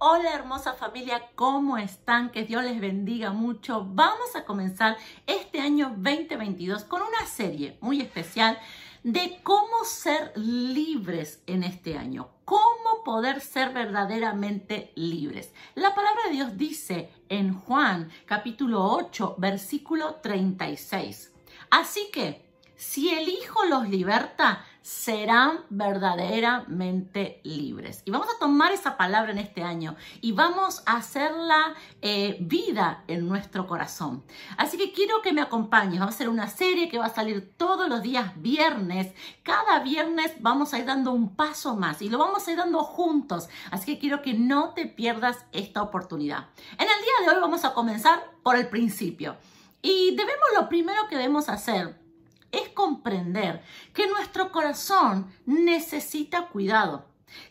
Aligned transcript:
Hola 0.00 0.32
hermosa 0.32 0.74
familia, 0.74 1.28
¿cómo 1.34 1.76
están? 1.76 2.30
Que 2.30 2.44
Dios 2.44 2.62
les 2.62 2.80
bendiga 2.80 3.32
mucho. 3.32 3.84
Vamos 3.84 4.36
a 4.36 4.44
comenzar 4.44 4.96
este 5.26 5.58
año 5.58 5.88
2022 5.96 6.84
con 6.84 7.02
una 7.02 7.26
serie 7.26 7.78
muy 7.80 8.00
especial 8.00 8.60
de 9.02 9.40
cómo 9.42 9.82
ser 9.84 10.30
libres 10.36 11.42
en 11.48 11.64
este 11.64 11.98
año, 11.98 12.28
cómo 12.44 13.02
poder 13.04 13.40
ser 13.40 13.72
verdaderamente 13.72 14.92
libres. 14.94 15.52
La 15.74 15.96
palabra 15.96 16.22
de 16.26 16.30
Dios 16.30 16.56
dice 16.56 17.10
en 17.28 17.58
Juan 17.58 18.08
capítulo 18.24 18.84
8 18.84 19.34
versículo 19.36 20.14
36. 20.22 21.32
Así 21.70 22.08
que 22.12 22.48
si 22.76 23.10
el 23.10 23.28
Hijo 23.28 23.64
los 23.64 23.88
liberta, 23.88 24.64
serán 24.82 25.60
verdaderamente 25.70 27.40
libres. 27.44 28.02
Y 28.04 28.10
vamos 28.10 28.28
a 28.34 28.38
tomar 28.38 28.72
esa 28.72 28.96
palabra 28.96 29.32
en 29.32 29.38
este 29.38 29.62
año 29.62 29.96
y 30.20 30.32
vamos 30.32 30.82
a 30.86 30.96
hacerla 30.96 31.74
eh, 32.00 32.36
vida 32.40 33.04
en 33.06 33.28
nuestro 33.28 33.66
corazón. 33.66 34.24
Así 34.56 34.78
que 34.78 34.92
quiero 34.92 35.20
que 35.22 35.32
me 35.32 35.40
acompañes. 35.40 35.98
Vamos 35.98 36.14
a 36.14 36.16
hacer 36.16 36.28
una 36.28 36.48
serie 36.48 36.88
que 36.88 36.98
va 36.98 37.06
a 37.06 37.14
salir 37.14 37.52
todos 37.56 37.88
los 37.88 38.02
días 38.02 38.32
viernes. 38.40 39.12
Cada 39.42 39.80
viernes 39.80 40.32
vamos 40.40 40.72
a 40.72 40.78
ir 40.78 40.84
dando 40.84 41.12
un 41.12 41.34
paso 41.34 41.76
más 41.76 42.00
y 42.02 42.08
lo 42.08 42.18
vamos 42.18 42.46
a 42.46 42.52
ir 42.52 42.58
dando 42.58 42.82
juntos. 42.82 43.48
Así 43.70 43.86
que 43.86 43.98
quiero 43.98 44.22
que 44.22 44.34
no 44.34 44.70
te 44.70 44.86
pierdas 44.86 45.44
esta 45.52 45.82
oportunidad. 45.82 46.48
En 46.78 46.86
el 46.86 46.86
día 46.86 47.26
de 47.26 47.34
hoy 47.34 47.40
vamos 47.40 47.64
a 47.64 47.74
comenzar 47.74 48.30
por 48.42 48.56
el 48.56 48.68
principio. 48.68 49.36
Y 49.82 50.10
debemos 50.16 50.48
lo 50.56 50.68
primero 50.68 51.06
que 51.08 51.16
debemos 51.16 51.48
hacer 51.48 52.07
comprender 52.78 53.60
que 53.92 54.06
nuestro 54.06 54.52
corazón 54.52 55.26
necesita 55.46 56.46
cuidado. 56.46 57.06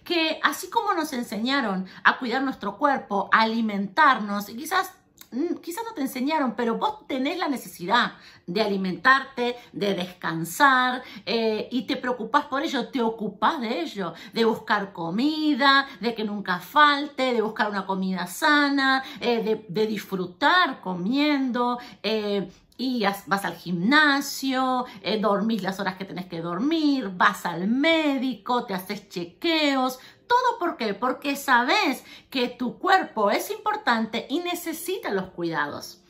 Que 0.05 0.39
así 0.41 0.69
como 0.69 0.93
nos 0.93 1.11
enseñaron 1.11 1.85
a 2.05 2.17
cuidar 2.17 2.41
nuestro 2.43 2.77
cuerpo, 2.77 3.29
a 3.33 3.41
alimentarnos, 3.41 4.47
y 4.47 4.55
quizás 4.55 4.93
mm, 5.31 5.55
quizás 5.55 5.83
no 5.83 5.93
te 5.93 5.99
enseñaron, 5.99 6.55
pero 6.55 6.77
vos 6.77 7.05
tenés 7.07 7.37
la 7.37 7.49
necesidad 7.49 8.13
de 8.45 8.61
alimentarte, 8.61 9.57
de 9.73 9.95
descansar 9.95 11.03
eh, 11.25 11.67
y 11.71 11.81
te 11.81 11.97
preocupás 11.97 12.45
por 12.45 12.63
ello, 12.63 12.87
te 12.87 13.01
ocupás 13.01 13.59
de 13.59 13.81
ello, 13.81 14.13
de 14.31 14.45
buscar 14.45 14.93
comida, 14.93 15.89
de 15.99 16.15
que 16.15 16.23
nunca 16.23 16.59
falte, 16.59 17.33
de 17.33 17.41
buscar 17.41 17.69
una 17.69 17.85
comida 17.85 18.27
sana, 18.27 19.03
eh, 19.19 19.65
de, 19.67 19.87
disfrutar 19.87 20.79
comiendo, 20.79 21.77
eh, 22.01 22.49
y 22.77 23.03
vas 23.25 23.43
al 23.43 23.55
gimnasio, 23.55 24.85
eh, 25.01 25.19
dormís 25.19 25.63
las 25.63 25.79
horas 25.79 25.97
que 25.97 26.05
tenés 26.05 26.27
que 26.27 26.41
dormir, 26.41 27.09
vas 27.15 27.45
al 27.45 27.67
médico, 27.67 28.65
te 28.65 28.75
haces 28.75 29.09
chequeos. 29.09 29.99
¿Todo 30.27 30.59
por 30.59 30.77
qué? 30.77 30.93
Porque 30.93 31.35
sabes 31.35 32.03
que 32.29 32.49
tu 32.49 32.77
cuerpo 32.77 33.31
es 33.31 33.49
importante 33.49 34.27
y 34.29 34.39
necesita 34.39 35.09
los 35.11 35.29
cuidados. 35.31 36.03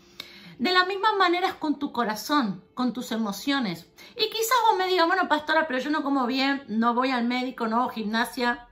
De 0.59 0.71
la 0.71 0.85
misma 0.85 1.13
manera 1.13 1.49
es 1.49 1.53
con 1.53 1.77
tu 1.77 1.91
corazón, 1.91 2.63
con 2.73 2.91
tus 2.91 3.11
emociones. 3.11 3.85
Y 4.15 4.29
quizás 4.29 4.57
vos 4.67 4.77
me 4.77 4.87
digas, 4.87 5.07
bueno, 5.07 5.29
pastora, 5.29 5.67
pero 5.67 5.79
yo 5.79 5.91
no 5.91 6.03
como 6.03 6.25
bien, 6.25 6.63
no 6.67 6.95
voy 6.95 7.11
al 7.11 7.25
médico, 7.25 7.67
no 7.67 7.81
hago 7.81 7.89
gimnasia. 7.89 8.67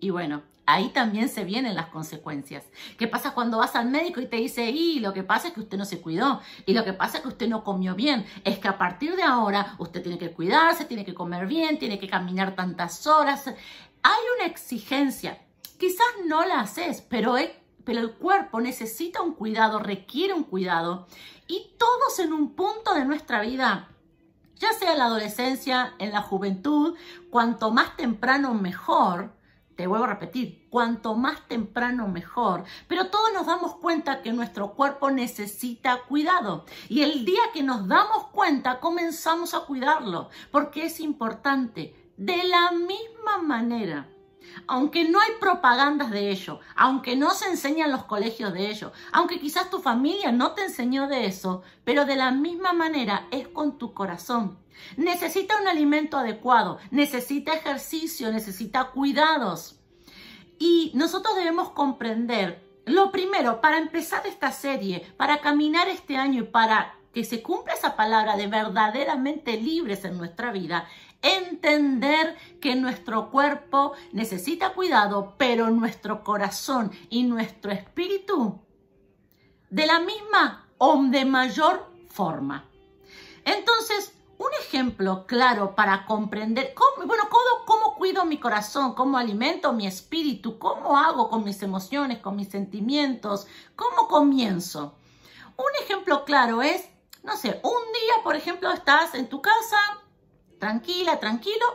Y 0.00 0.10
bueno, 0.10 0.42
ahí 0.68 0.90
también 0.90 1.30
se 1.30 1.44
vienen 1.44 1.74
las 1.74 1.86
consecuencias. 1.86 2.62
¿Qué 2.98 3.08
pasa 3.08 3.32
cuando 3.32 3.56
vas 3.56 3.74
al 3.74 3.88
médico 3.88 4.20
y 4.20 4.26
te 4.26 4.36
dice, 4.36 4.68
y 4.70 5.00
lo 5.00 5.14
que 5.14 5.22
pasa 5.22 5.48
es 5.48 5.54
que 5.54 5.60
usted 5.60 5.78
no 5.78 5.86
se 5.86 6.02
cuidó, 6.02 6.42
y 6.66 6.74
lo 6.74 6.84
que 6.84 6.92
pasa 6.92 7.16
es 7.16 7.22
que 7.22 7.28
usted 7.28 7.48
no 7.48 7.64
comió 7.64 7.94
bien? 7.94 8.26
Es 8.44 8.58
que 8.58 8.68
a 8.68 8.76
partir 8.76 9.16
de 9.16 9.22
ahora 9.22 9.76
usted 9.78 10.02
tiene 10.02 10.18
que 10.18 10.30
cuidarse, 10.30 10.84
tiene 10.84 11.06
que 11.06 11.14
comer 11.14 11.46
bien, 11.46 11.78
tiene 11.78 11.98
que 11.98 12.06
caminar 12.06 12.54
tantas 12.54 13.06
horas. 13.06 13.46
Hay 13.46 14.22
una 14.36 14.46
exigencia. 14.46 15.38
Quizás 15.78 16.06
no 16.26 16.44
la 16.44 16.60
haces, 16.60 17.00
pero, 17.00 17.38
el 17.38 18.12
cuerpo 18.12 18.60
necesita 18.60 19.22
un 19.22 19.32
cuidado, 19.32 19.78
requiere 19.78 20.34
un 20.34 20.44
cuidado. 20.44 21.06
Y 21.46 21.72
todos 21.78 22.18
en 22.18 22.34
un 22.34 22.54
punto 22.54 22.92
de 22.92 23.06
nuestra 23.06 23.40
vida 23.40 23.88
ya 24.56 24.72
sea 24.72 24.92
en 24.92 24.98
la 24.98 25.04
adolescencia, 25.04 25.94
en 25.98 26.12
la 26.12 26.20
juventud, 26.20 26.96
cuanto 27.30 27.70
más 27.70 27.96
temprano 27.96 28.54
mejor, 28.54 29.37
te 29.78 29.86
vuelvo 29.86 30.06
a 30.06 30.08
repetir, 30.08 30.66
cuanto 30.70 31.14
más 31.14 31.46
temprano 31.46 32.08
mejor. 32.08 32.64
Pero 32.88 33.10
todos 33.10 33.32
nos 33.32 33.46
damos 33.46 33.76
cuenta 33.76 34.22
que 34.22 34.32
nuestro 34.32 34.74
cuerpo 34.74 35.08
necesita 35.08 36.02
cuidado. 36.08 36.66
Y 36.88 37.02
el 37.02 37.24
día 37.24 37.42
que 37.54 37.62
nos 37.62 37.86
damos 37.86 38.26
cuenta, 38.32 38.80
comenzamos 38.80 39.54
a 39.54 39.60
cuidarlo, 39.60 40.30
porque 40.50 40.86
es 40.86 40.98
importante. 40.98 42.12
De 42.16 42.42
la 42.42 42.72
misma 42.72 43.38
manera, 43.40 44.08
aunque 44.66 45.08
no 45.08 45.20
hay 45.20 45.30
propagandas 45.38 46.10
de 46.10 46.32
ello, 46.32 46.58
aunque 46.74 47.14
no 47.14 47.30
se 47.30 47.46
enseñan 47.46 47.92
los 47.92 48.02
colegios 48.02 48.52
de 48.52 48.70
ello, 48.70 48.90
aunque 49.12 49.38
quizás 49.38 49.70
tu 49.70 49.78
familia 49.78 50.32
no 50.32 50.54
te 50.54 50.64
enseñó 50.64 51.06
de 51.06 51.26
eso, 51.26 51.62
pero 51.84 52.04
de 52.04 52.16
la 52.16 52.32
misma 52.32 52.72
manera 52.72 53.28
es 53.30 53.46
con 53.46 53.78
tu 53.78 53.94
corazón. 53.94 54.58
Necesita 54.96 55.60
un 55.60 55.68
alimento 55.68 56.16
adecuado, 56.16 56.78
necesita 56.90 57.54
ejercicio, 57.54 58.32
necesita 58.32 58.90
cuidados. 58.90 59.80
Y 60.58 60.90
nosotros 60.94 61.36
debemos 61.36 61.70
comprender, 61.70 62.62
lo 62.84 63.12
primero, 63.12 63.60
para 63.60 63.78
empezar 63.78 64.26
esta 64.26 64.50
serie, 64.50 65.12
para 65.16 65.40
caminar 65.40 65.88
este 65.88 66.16
año 66.16 66.42
y 66.42 66.46
para 66.46 66.94
que 67.12 67.24
se 67.24 67.42
cumpla 67.42 67.74
esa 67.74 67.96
palabra 67.96 68.36
de 68.36 68.46
verdaderamente 68.46 69.60
libres 69.60 70.04
en 70.04 70.18
nuestra 70.18 70.52
vida, 70.52 70.86
entender 71.22 72.36
que 72.60 72.76
nuestro 72.76 73.30
cuerpo 73.30 73.92
necesita 74.12 74.70
cuidado, 74.70 75.34
pero 75.36 75.70
nuestro 75.70 76.22
corazón 76.22 76.92
y 77.10 77.24
nuestro 77.24 77.72
espíritu 77.72 78.60
de 79.70 79.86
la 79.86 80.00
misma 80.00 80.68
o 80.78 81.02
de 81.02 81.24
mayor 81.24 81.90
forma. 82.08 82.64
Entonces, 83.44 84.12
un 84.38 84.48
ejemplo 84.60 85.26
claro 85.26 85.74
para 85.74 86.06
comprender 86.06 86.72
cómo, 86.74 87.06
bueno, 87.06 87.24
cómo, 87.28 87.64
cómo 87.66 87.94
cuido 87.96 88.24
mi 88.24 88.38
corazón, 88.38 88.94
cómo 88.94 89.18
alimento 89.18 89.72
mi 89.72 89.86
espíritu, 89.86 90.58
cómo 90.58 90.96
hago 90.96 91.28
con 91.28 91.44
mis 91.44 91.62
emociones, 91.62 92.18
con 92.18 92.36
mis 92.36 92.48
sentimientos, 92.48 93.46
cómo 93.74 94.06
comienzo. 94.08 94.94
Un 95.56 95.84
ejemplo 95.84 96.24
claro 96.24 96.62
es, 96.62 96.88
no 97.24 97.36
sé, 97.36 97.60
un 97.64 97.92
día, 97.92 98.22
por 98.22 98.36
ejemplo, 98.36 98.70
estás 98.70 99.14
en 99.14 99.28
tu 99.28 99.42
casa, 99.42 99.76
tranquila, 100.60 101.18
tranquilo, 101.18 101.66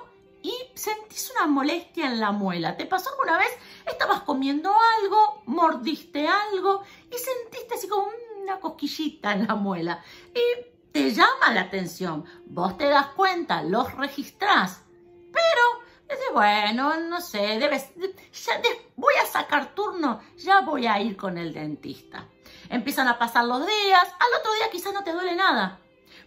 y 0.41 0.53
sentís 0.75 1.31
una 1.35 1.47
molestia 1.47 2.06
en 2.06 2.19
la 2.19 2.31
muela. 2.31 2.75
¿Te 2.78 2.85
pasó 2.85 3.09
alguna 3.12 3.38
vez? 3.38 3.47
Estabas 3.85 4.22
comiendo 4.22 4.74
algo, 5.01 5.41
mordiste 5.45 6.28
algo 6.28 6.84
y 7.09 7.18
sentiste 7.18 7.75
así 7.75 7.88
como 7.88 8.09
una 8.41 8.59
cosquillita 8.59 9.34
en 9.34 9.47
la 9.47 9.56
muela. 9.56 10.03
Y 10.34 10.72
te 10.93 11.11
llama 11.11 11.51
la 11.53 11.61
atención, 11.61 12.23
vos 12.45 12.77
te 12.77 12.87
das 12.87 13.07
cuenta, 13.07 13.63
los 13.63 13.93
registrás, 13.95 14.83
pero 15.31 15.83
dices, 16.07 16.31
bueno, 16.31 16.99
no 17.09 17.19
sé, 17.19 17.59
debes, 17.59 17.89
ya 17.95 18.61
voy 18.95 19.13
a 19.21 19.25
sacar 19.25 19.73
turno, 19.73 20.21
ya 20.37 20.61
voy 20.61 20.85
a 20.85 21.01
ir 21.01 21.17
con 21.17 21.39
el 21.39 21.51
dentista. 21.51 22.27
Empiezan 22.69 23.07
a 23.07 23.17
pasar 23.17 23.45
los 23.45 23.65
días, 23.65 24.03
al 24.03 24.39
otro 24.39 24.53
día 24.53 24.69
quizás 24.71 24.93
no 24.93 25.03
te 25.03 25.13
duele 25.13 25.35
nada. 25.35 25.79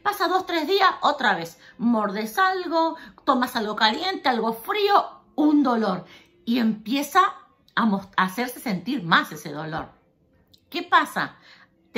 Pasa 0.03 0.27
dos, 0.27 0.47
tres 0.47 0.67
días, 0.67 0.91
otra 1.01 1.35
vez, 1.35 1.59
mordes 1.79 2.37
algo, 2.37 2.97
tomas 3.25 3.55
algo 3.55 3.77
caliente, 3.77 4.29
algo 4.29 4.53
frío, 4.53 5.21
un 5.37 5.63
dolor. 5.63 6.05
Y 6.45 6.59
empieza 6.59 7.21
a, 7.77 8.01
a 8.17 8.25
hacerse 8.25 8.59
sentir 8.59 9.05
más 9.05 9.31
ese 9.31 9.53
dolor. 9.53 9.91
¿Qué 10.71 10.83
pasa? 10.83 11.37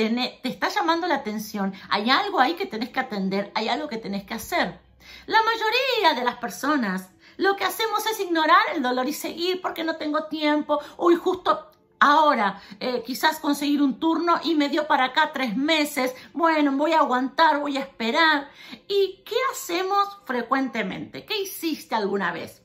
Te, 0.06 0.48
está 0.48 0.68
llamando 0.68 1.08
la 1.08 1.16
atención, 1.16 1.74
hay 1.90 2.08
algo 2.08 2.38
ahí 2.38 2.54
que 2.54 2.66
tenés 2.66 2.90
que 2.90 3.00
atender, 3.00 3.50
hay 3.56 3.68
algo 3.68 3.88
que 3.88 3.98
tenés 3.98 4.22
que 4.22 4.34
hacer. 4.34 4.78
La 5.26 5.42
mayoría 5.42 6.14
de 6.14 6.24
las 6.24 6.36
personas 6.36 7.08
lo 7.36 7.56
que 7.56 7.64
hacemos 7.64 8.06
es 8.06 8.20
ignorar 8.20 8.62
el 8.76 8.82
dolor 8.82 9.08
y 9.08 9.12
seguir 9.12 9.60
porque 9.60 9.82
no 9.82 9.96
tengo 9.96 10.24
tiempo, 10.24 10.80
uy, 10.98 11.16
justo 11.16 11.72
ahora 11.98 12.62
eh, 12.78 13.02
quizás 13.04 13.40
conseguir 13.40 13.82
un 13.82 13.98
turno 13.98 14.38
y 14.44 14.54
me 14.54 14.68
dio 14.68 14.86
para 14.86 15.06
acá 15.06 15.32
tres 15.32 15.56
meses, 15.56 16.14
bueno, 16.32 16.70
voy 16.76 16.92
a 16.92 16.98
aguantar, 16.98 17.58
voy 17.58 17.76
a 17.76 17.80
esperar. 17.80 18.50
¿Y 18.86 19.22
qué 19.24 19.36
hacemos 19.52 20.18
frecuentemente? 20.26 21.24
¿Qué 21.24 21.42
hiciste 21.42 21.96
alguna 21.96 22.30
vez? 22.30 22.62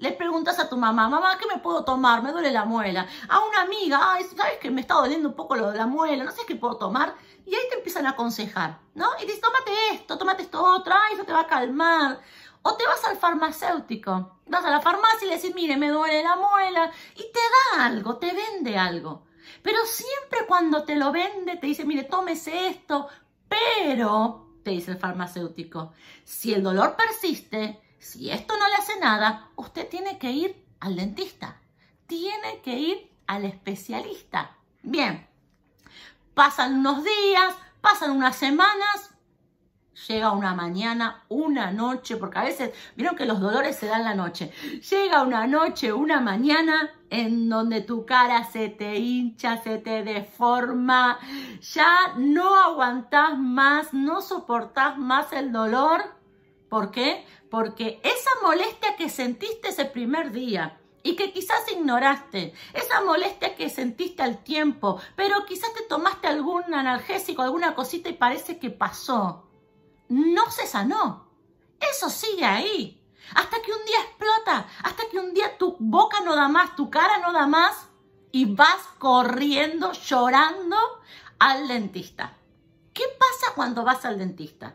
Le 0.00 0.12
preguntas 0.12 0.58
a 0.58 0.68
tu 0.68 0.76
mamá, 0.76 1.08
mamá, 1.08 1.38
¿qué 1.38 1.46
me 1.46 1.60
puedo 1.60 1.84
tomar? 1.84 2.22
Me 2.22 2.32
duele 2.32 2.50
la 2.50 2.64
muela. 2.64 3.06
A 3.28 3.40
una 3.40 3.62
amiga, 3.62 4.12
ay, 4.14 4.24
¿sabes 4.24 4.58
que 4.60 4.70
me 4.70 4.80
está 4.80 4.94
doliendo 4.94 5.28
un 5.28 5.34
poco 5.34 5.56
lo 5.56 5.70
de 5.70 5.78
la 5.78 5.86
muela? 5.86 6.24
No 6.24 6.32
sé 6.32 6.42
qué 6.46 6.56
puedo 6.56 6.76
tomar. 6.76 7.14
Y 7.46 7.54
ahí 7.54 7.62
te 7.70 7.76
empiezan 7.76 8.06
a 8.06 8.10
aconsejar, 8.10 8.78
¿no? 8.94 9.08
Y 9.20 9.26
dices, 9.26 9.40
tómate 9.40 9.72
esto, 9.92 10.18
tómate 10.18 10.42
esto 10.42 10.62
otro, 10.62 10.94
ay, 10.94 11.14
eso 11.14 11.24
te 11.24 11.32
va 11.32 11.40
a 11.40 11.46
calmar. 11.46 12.20
O 12.62 12.74
te 12.76 12.86
vas 12.86 13.04
al 13.04 13.18
farmacéutico, 13.18 14.38
vas 14.46 14.64
a 14.64 14.70
la 14.70 14.80
farmacia 14.80 15.26
y 15.26 15.28
le 15.28 15.34
dices, 15.34 15.54
mire, 15.54 15.76
me 15.76 15.90
duele 15.90 16.22
la 16.22 16.36
muela, 16.36 16.90
y 17.14 17.22
te 17.30 17.40
da 17.76 17.84
algo, 17.84 18.16
te 18.16 18.32
vende 18.32 18.78
algo. 18.78 19.26
Pero 19.62 19.78
siempre 19.84 20.46
cuando 20.46 20.84
te 20.84 20.96
lo 20.96 21.12
vende, 21.12 21.56
te 21.56 21.66
dice, 21.66 21.84
mire, 21.84 22.04
tómese 22.04 22.68
esto, 22.68 23.08
pero, 23.48 24.46
te 24.62 24.70
dice 24.70 24.92
el 24.92 24.96
farmacéutico, 24.96 25.92
si 26.24 26.54
el 26.54 26.62
dolor 26.62 26.96
persiste, 26.96 27.83
si 28.04 28.30
esto 28.30 28.56
no 28.58 28.68
le 28.68 28.74
hace 28.74 28.98
nada, 29.00 29.48
usted 29.56 29.88
tiene 29.88 30.18
que 30.18 30.30
ir 30.30 30.66
al 30.80 30.96
dentista. 30.96 31.56
Tiene 32.06 32.60
que 32.62 32.78
ir 32.78 33.10
al 33.26 33.46
especialista. 33.46 34.50
Bien, 34.82 35.26
pasan 36.34 36.80
unos 36.80 37.02
días, 37.02 37.54
pasan 37.80 38.10
unas 38.10 38.36
semanas, 38.36 39.10
llega 40.06 40.32
una 40.32 40.54
mañana, 40.54 41.24
una 41.30 41.70
noche, 41.70 42.18
porque 42.18 42.38
a 42.38 42.44
veces, 42.44 42.72
vieron 42.94 43.16
que 43.16 43.24
los 43.24 43.40
dolores 43.40 43.76
se 43.76 43.86
dan 43.86 44.04
la 44.04 44.14
noche, 44.14 44.52
llega 44.90 45.22
una 45.22 45.46
noche, 45.46 45.90
una 45.94 46.20
mañana 46.20 46.90
en 47.08 47.48
donde 47.48 47.80
tu 47.80 48.04
cara 48.04 48.44
se 48.44 48.68
te 48.68 48.96
hincha, 48.96 49.62
se 49.62 49.78
te 49.78 50.02
deforma, 50.02 51.18
ya 51.62 52.12
no 52.18 52.54
aguantás 52.54 53.38
más, 53.38 53.94
no 53.94 54.20
soportás 54.20 54.98
más 54.98 55.32
el 55.32 55.52
dolor. 55.52 56.02
¿Por 56.68 56.90
qué? 56.90 57.24
Porque 57.54 58.00
esa 58.02 58.30
molestia 58.42 58.96
que 58.96 59.08
sentiste 59.08 59.68
ese 59.68 59.84
primer 59.84 60.32
día, 60.32 60.80
y 61.04 61.14
que 61.14 61.32
quizás 61.32 61.70
ignoraste, 61.70 62.52
esa 62.72 63.00
molestia 63.02 63.54
que 63.54 63.70
sentiste 63.70 64.24
al 64.24 64.42
tiempo, 64.42 65.00
pero 65.14 65.46
quizás 65.46 65.72
te 65.72 65.84
tomaste 65.84 66.26
algún 66.26 66.74
analgésico, 66.74 67.42
alguna 67.42 67.76
cosita 67.76 68.08
y 68.08 68.14
parece 68.14 68.58
que 68.58 68.70
pasó 68.70 69.44
no 70.08 70.50
se 70.50 70.66
sanó. 70.66 71.28
Eso 71.78 72.10
sigue 72.10 72.44
ahí. 72.44 73.00
Hasta 73.36 73.62
que 73.62 73.70
un 73.70 73.84
día 73.86 74.00
explota, 74.00 74.66
hasta 74.82 75.04
que 75.08 75.18
un 75.20 75.32
día 75.32 75.56
tu 75.56 75.76
boca 75.78 76.22
no 76.22 76.34
da 76.34 76.48
más, 76.48 76.74
tu 76.74 76.90
cara 76.90 77.18
no 77.18 77.32
da 77.32 77.46
más 77.46 77.88
y 78.32 78.46
vas 78.46 78.82
corriendo, 78.98 79.92
llorando 79.92 80.76
al 81.38 81.68
dentista. 81.68 82.36
¿Qué 82.92 83.04
pasa 83.16 83.54
cuando 83.54 83.84
vas 83.84 84.04
al 84.04 84.18
dentista? 84.18 84.74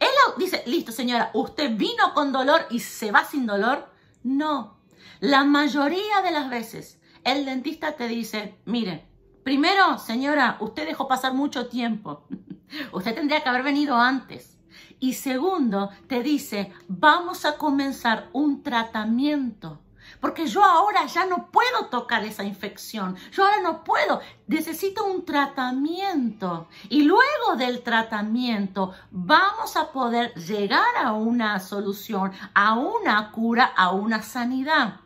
Él 0.00 0.08
dice, 0.38 0.62
listo 0.66 0.92
señora, 0.92 1.30
¿usted 1.34 1.76
vino 1.76 2.14
con 2.14 2.32
dolor 2.32 2.66
y 2.70 2.80
se 2.80 3.12
va 3.12 3.24
sin 3.24 3.46
dolor? 3.46 3.92
No. 4.22 4.78
La 5.20 5.44
mayoría 5.44 6.22
de 6.22 6.30
las 6.30 6.48
veces 6.50 7.00
el 7.24 7.44
dentista 7.44 7.92
te 7.96 8.08
dice, 8.08 8.58
mire, 8.64 9.06
primero 9.44 9.98
señora, 9.98 10.56
usted 10.60 10.86
dejó 10.86 11.06
pasar 11.06 11.34
mucho 11.34 11.68
tiempo. 11.68 12.26
usted 12.92 13.14
tendría 13.14 13.42
que 13.42 13.48
haber 13.48 13.62
venido 13.62 13.96
antes. 13.96 14.56
Y 14.98 15.14
segundo, 15.14 15.90
te 16.06 16.22
dice, 16.22 16.72
vamos 16.88 17.44
a 17.44 17.56
comenzar 17.56 18.28
un 18.32 18.62
tratamiento. 18.62 19.80
Porque 20.20 20.46
yo 20.46 20.62
ahora 20.62 21.06
ya 21.06 21.24
no 21.24 21.50
puedo 21.50 21.86
tocar 21.90 22.24
esa 22.24 22.44
infección. 22.44 23.16
Yo 23.32 23.44
ahora 23.44 23.62
no 23.62 23.84
puedo. 23.84 24.20
Necesito 24.46 25.04
un 25.04 25.24
tratamiento. 25.24 26.68
Y 26.88 27.02
luego 27.02 27.56
del 27.56 27.82
tratamiento 27.82 28.92
vamos 29.10 29.76
a 29.76 29.92
poder 29.92 30.34
llegar 30.34 30.96
a 31.02 31.12
una 31.12 31.58
solución, 31.58 32.32
a 32.54 32.74
una 32.74 33.32
cura, 33.32 33.64
a 33.64 33.92
una 33.92 34.22
sanidad. 34.22 35.00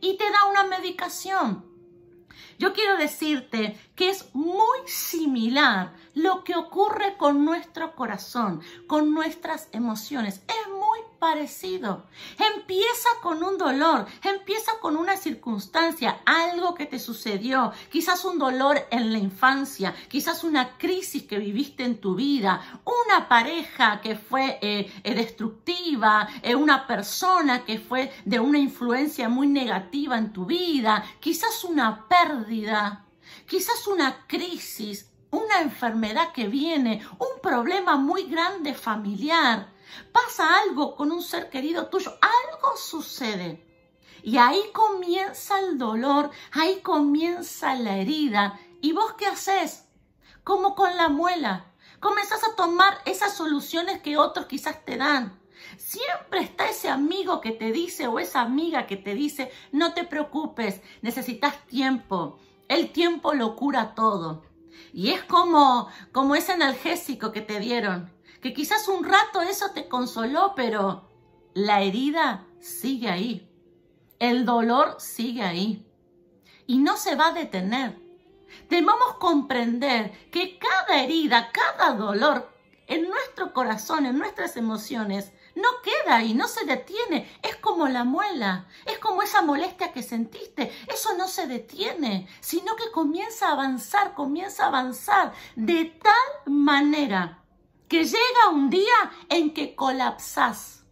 Y 0.00 0.16
te 0.16 0.24
da 0.30 0.46
una 0.50 0.64
medicación. 0.64 1.70
Yo 2.58 2.72
quiero 2.74 2.96
decirte 2.96 3.78
que 4.00 4.08
es 4.08 4.34
muy 4.34 4.78
similar 4.86 5.92
lo 6.14 6.42
que 6.42 6.56
ocurre 6.56 7.18
con 7.18 7.44
nuestro 7.44 7.94
corazón, 7.94 8.62
con 8.86 9.12
nuestras 9.12 9.68
emociones. 9.72 10.40
Es 10.48 10.72
muy 10.72 11.00
parecido. 11.18 12.06
Empieza 12.56 13.10
con 13.20 13.44
un 13.44 13.58
dolor, 13.58 14.06
empieza 14.24 14.72
con 14.80 14.96
una 14.96 15.18
circunstancia, 15.18 16.22
algo 16.24 16.74
que 16.74 16.86
te 16.86 16.98
sucedió, 16.98 17.72
quizás 17.92 18.24
un 18.24 18.38
dolor 18.38 18.78
en 18.90 19.12
la 19.12 19.18
infancia, 19.18 19.94
quizás 20.08 20.44
una 20.44 20.78
crisis 20.78 21.24
que 21.24 21.38
viviste 21.38 21.84
en 21.84 22.00
tu 22.00 22.14
vida, 22.14 22.80
una 23.06 23.28
pareja 23.28 24.00
que 24.00 24.16
fue 24.16 24.58
eh, 24.62 24.90
eh, 25.04 25.14
destructiva, 25.14 26.26
eh, 26.40 26.54
una 26.54 26.86
persona 26.86 27.66
que 27.66 27.78
fue 27.78 28.10
de 28.24 28.40
una 28.40 28.58
influencia 28.58 29.28
muy 29.28 29.46
negativa 29.46 30.16
en 30.16 30.32
tu 30.32 30.46
vida, 30.46 31.04
quizás 31.20 31.64
una 31.64 32.08
pérdida, 32.08 33.04
quizás 33.50 33.88
una 33.88 34.28
crisis, 34.28 35.10
una 35.32 35.60
enfermedad 35.60 36.30
que 36.32 36.46
viene, 36.46 37.04
un 37.18 37.40
problema 37.42 37.96
muy 37.96 38.22
grande 38.28 38.74
familiar, 38.74 39.72
pasa 40.12 40.60
algo 40.60 40.94
con 40.94 41.10
un 41.10 41.20
ser 41.20 41.50
querido 41.50 41.88
tuyo, 41.88 42.16
algo 42.22 42.76
sucede. 42.76 43.66
Y 44.22 44.36
ahí 44.36 44.62
comienza 44.72 45.58
el 45.58 45.78
dolor, 45.78 46.30
ahí 46.52 46.80
comienza 46.80 47.74
la 47.74 47.96
herida. 47.96 48.60
¿Y 48.80 48.92
vos 48.92 49.14
qué 49.14 49.26
haces? 49.26 49.84
Como 50.44 50.76
con 50.76 50.96
la 50.96 51.08
muela. 51.08 51.72
Comenzás 51.98 52.44
a 52.44 52.54
tomar 52.54 52.98
esas 53.04 53.34
soluciones 53.34 54.00
que 54.00 54.16
otros 54.16 54.46
quizás 54.46 54.84
te 54.84 54.96
dan. 54.96 55.40
Siempre 55.76 56.42
está 56.42 56.68
ese 56.68 56.88
amigo 56.88 57.40
que 57.40 57.50
te 57.50 57.72
dice 57.72 58.06
o 58.06 58.20
esa 58.20 58.42
amiga 58.42 58.86
que 58.86 58.96
te 58.96 59.14
dice, 59.14 59.50
no 59.72 59.92
te 59.92 60.04
preocupes, 60.04 60.80
necesitas 61.02 61.66
tiempo. 61.66 62.38
El 62.70 62.92
tiempo 62.92 63.34
lo 63.34 63.56
cura 63.56 63.96
todo. 63.96 64.44
Y 64.92 65.10
es 65.10 65.24
como, 65.24 65.88
como 66.12 66.36
ese 66.36 66.52
analgésico 66.52 67.32
que 67.32 67.40
te 67.40 67.58
dieron, 67.58 68.12
que 68.40 68.54
quizás 68.54 68.86
un 68.86 69.02
rato 69.02 69.42
eso 69.42 69.72
te 69.72 69.88
consoló, 69.88 70.52
pero 70.54 71.08
la 71.52 71.82
herida 71.82 72.46
sigue 72.60 73.08
ahí. 73.08 73.50
El 74.20 74.44
dolor 74.44 74.94
sigue 75.00 75.42
ahí. 75.42 75.84
Y 76.68 76.78
no 76.78 76.96
se 76.96 77.16
va 77.16 77.30
a 77.30 77.32
detener. 77.32 77.98
Debemos 78.68 79.14
comprender 79.18 80.12
que 80.30 80.56
cada 80.56 81.02
herida, 81.02 81.50
cada 81.50 81.96
dolor 81.96 82.52
en 82.86 83.08
nuestro 83.08 83.52
corazón, 83.52 84.06
en 84.06 84.16
nuestras 84.16 84.56
emociones, 84.56 85.32
no 85.54 85.68
queda 85.82 86.16
ahí, 86.16 86.34
no 86.34 86.48
se 86.48 86.64
detiene. 86.64 87.30
Es 87.42 87.56
como 87.56 87.88
la 87.88 88.04
muela, 88.04 88.66
es 88.86 88.98
como 88.98 89.22
esa 89.22 89.42
molestia 89.42 89.92
que 89.92 90.02
sentiste. 90.02 90.72
Eso 90.92 91.16
no 91.16 91.28
se 91.28 91.46
detiene, 91.46 92.28
sino 92.40 92.76
que 92.76 92.90
comienza 92.92 93.48
a 93.48 93.52
avanzar, 93.52 94.14
comienza 94.14 94.64
a 94.64 94.68
avanzar 94.68 95.32
de 95.56 95.86
tal 95.86 96.52
manera 96.52 97.42
que 97.88 98.04
llega 98.04 98.48
un 98.52 98.70
día 98.70 99.10
en 99.28 99.52
que 99.52 99.74
colapsas, 99.74 100.84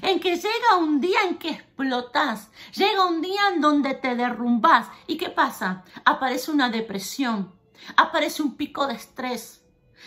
en 0.00 0.18
que 0.18 0.36
llega 0.36 0.76
un 0.78 1.00
día 1.00 1.20
en 1.24 1.38
que 1.38 1.50
explotas, 1.50 2.48
llega 2.74 3.04
un 3.04 3.20
día 3.20 3.48
en 3.52 3.60
donde 3.60 3.94
te 3.94 4.14
derrumbas. 4.14 4.88
¿Y 5.06 5.18
qué 5.18 5.28
pasa? 5.28 5.84
Aparece 6.06 6.50
una 6.50 6.70
depresión, 6.70 7.54
aparece 7.96 8.42
un 8.42 8.56
pico 8.56 8.86
de 8.86 8.94
estrés, 8.94 9.57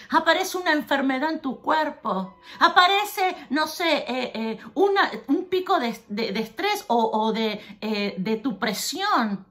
aparece 0.10 0.58
una 0.58 0.74
enfermedad 0.74 1.32
en 1.32 1.42
tu 1.42 1.62
cuerpo, 1.62 2.36
aparece, 2.60 3.36
no 3.50 3.68
sé, 3.68 3.98
eh, 4.08 4.32
eh, 4.34 4.60
un 4.76 5.46
pico 5.46 5.80
de, 5.80 5.90
estrés 6.40 6.86
o, 6.88 7.34
eh, 7.36 8.16
de, 8.18 8.36
tu 8.38 8.60
presión. 8.60 9.46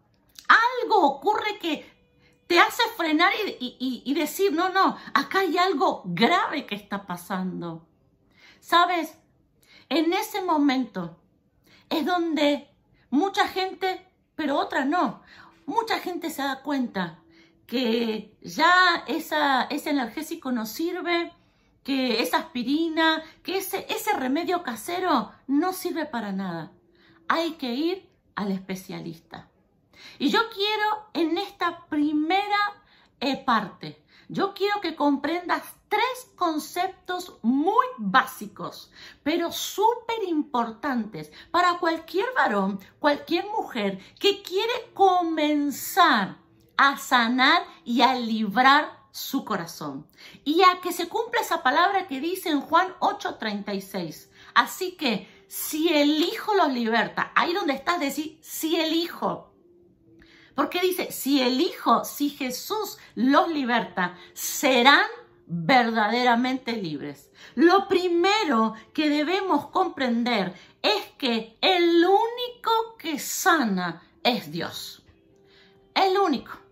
Algo 0.48 1.06
ocurre 1.06 1.58
que 1.58 1.88
te 2.46 2.58
hace 2.58 2.82
frenar 2.96 3.32
y, 3.60 4.02
y 4.04 4.14
decir, 4.14 4.52
no, 4.52 4.68
no, 4.70 4.96
acá 5.14 5.40
hay 5.40 5.56
algo 5.56 6.02
grave 6.06 6.66
que 6.66 6.74
está 6.74 7.06
pasando. 7.06 7.86
¿Sabes? 8.60 9.16
En 9.88 10.12
ese 10.12 10.42
momento 10.42 11.16
es 11.88 12.04
donde 12.04 12.68
mucha 13.10 13.48
gente, 13.48 14.06
pero 14.34 14.58
otra 14.58 14.84
no, 14.84 15.22
mucha 15.66 15.98
gente 15.98 16.30
se 16.30 16.42
da 16.42 16.62
cuenta 16.62 17.20
que 17.70 18.36
ya 18.42 19.04
esa, 19.06 19.62
ese 19.70 19.90
energésico 19.90 20.50
no 20.50 20.66
sirve, 20.66 21.32
que 21.84 22.20
esa 22.20 22.38
aspirina, 22.38 23.22
que 23.44 23.58
ese, 23.58 23.86
ese 23.88 24.12
remedio 24.14 24.64
casero 24.64 25.30
no 25.46 25.72
sirve 25.72 26.04
para 26.04 26.32
nada. 26.32 26.72
Hay 27.28 27.52
que 27.52 27.72
ir 27.72 28.10
al 28.34 28.50
especialista. 28.50 29.48
Y 30.18 30.30
yo 30.30 30.40
quiero 30.52 31.10
en 31.12 31.38
esta 31.38 31.86
primera 31.86 32.82
eh, 33.20 33.36
parte, 33.36 34.04
yo 34.28 34.52
quiero 34.52 34.80
que 34.80 34.96
comprendas 34.96 35.62
tres 35.88 36.32
conceptos 36.34 37.38
muy 37.42 37.86
básicos, 37.98 38.90
pero 39.22 39.52
súper 39.52 40.24
importantes 40.26 41.30
para 41.52 41.78
cualquier 41.78 42.26
varón, 42.34 42.80
cualquier 42.98 43.46
mujer 43.46 44.00
que 44.18 44.42
quiere 44.42 44.90
comenzar 44.92 46.39
a 46.80 46.96
sanar 46.96 47.62
y 47.84 48.00
a 48.00 48.14
librar 48.14 48.98
su 49.10 49.44
corazón. 49.44 50.06
Y 50.44 50.62
a 50.62 50.80
que 50.80 50.92
se 50.92 51.10
cumpla 51.10 51.42
esa 51.42 51.62
palabra 51.62 52.08
que 52.08 52.20
dice 52.20 52.48
en 52.48 52.62
Juan 52.62 52.94
8:36. 53.00 54.30
Así 54.54 54.92
que 54.92 55.28
si 55.46 55.92
el 55.92 56.22
Hijo 56.22 56.54
los 56.54 56.72
liberta, 56.72 57.32
ahí 57.34 57.52
donde 57.52 57.74
estás, 57.74 58.00
decir, 58.00 58.38
si 58.40 58.76
el 58.76 58.94
Hijo. 58.94 59.52
Porque 60.54 60.80
dice, 60.80 61.12
si 61.12 61.42
el 61.42 61.60
Hijo, 61.60 62.06
si 62.06 62.30
Jesús 62.30 62.96
los 63.14 63.50
liberta, 63.50 64.16
serán 64.32 65.06
verdaderamente 65.46 66.72
libres. 66.72 67.30
Lo 67.56 67.88
primero 67.88 68.72
que 68.94 69.10
debemos 69.10 69.66
comprender 69.66 70.54
es 70.80 71.10
que 71.18 71.58
el 71.60 72.06
único 72.06 72.96
que 72.98 73.18
sana 73.18 74.02
es 74.22 74.50
Dios. 74.50 75.02
El 75.94 76.16
único. 76.16 76.69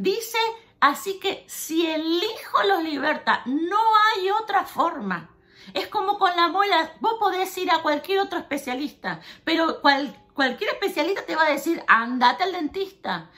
Dice, 0.00 0.38
así 0.80 1.20
que 1.20 1.44
si 1.46 1.86
el 1.86 2.22
Hijo 2.22 2.62
los 2.66 2.82
liberta, 2.82 3.42
no 3.44 3.76
hay 4.16 4.30
otra 4.30 4.64
forma. 4.64 5.28
Es 5.74 5.88
como 5.88 6.18
con 6.18 6.34
la 6.36 6.48
muela, 6.48 6.94
vos 7.00 7.16
podés 7.20 7.54
ir 7.58 7.70
a 7.70 7.82
cualquier 7.82 8.20
otro 8.20 8.38
especialista, 8.38 9.20
pero 9.44 9.82
cualquier 9.82 10.70
especialista 10.70 11.26
te 11.26 11.36
va 11.36 11.44
a 11.44 11.50
decir, 11.50 11.84
andate 11.86 12.44
al 12.44 12.52
dentista. 12.52 13.30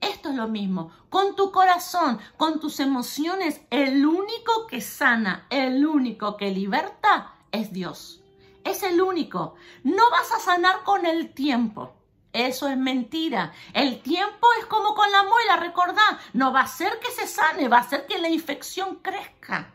Esto 0.00 0.30
es 0.30 0.36
lo 0.36 0.48
mismo. 0.48 0.90
Con 1.10 1.36
tu 1.36 1.52
corazón, 1.52 2.18
con 2.38 2.60
tus 2.60 2.80
emociones, 2.80 3.60
el 3.68 4.06
único 4.06 4.66
que 4.66 4.80
sana, 4.80 5.46
el 5.50 5.86
único 5.86 6.38
que 6.38 6.50
liberta 6.50 7.34
es 7.52 7.74
Dios. 7.74 8.22
Es 8.64 8.82
el 8.82 9.02
único. 9.02 9.54
No 9.84 10.10
vas 10.10 10.32
a 10.32 10.40
sanar 10.40 10.82
con 10.82 11.04
el 11.04 11.34
tiempo. 11.34 11.95
Eso 12.36 12.68
es 12.68 12.76
mentira. 12.76 13.52
El 13.72 14.02
tiempo 14.02 14.46
es 14.60 14.66
como 14.66 14.94
con 14.94 15.10
la 15.10 15.22
muela, 15.22 15.56
recordad. 15.56 16.18
No 16.34 16.52
va 16.52 16.60
a 16.60 16.66
ser 16.66 16.98
que 17.00 17.10
se 17.10 17.26
sane, 17.26 17.68
va 17.68 17.78
a 17.78 17.88
ser 17.88 18.06
que 18.06 18.18
la 18.18 18.28
infección 18.28 18.96
crezca. 18.96 19.72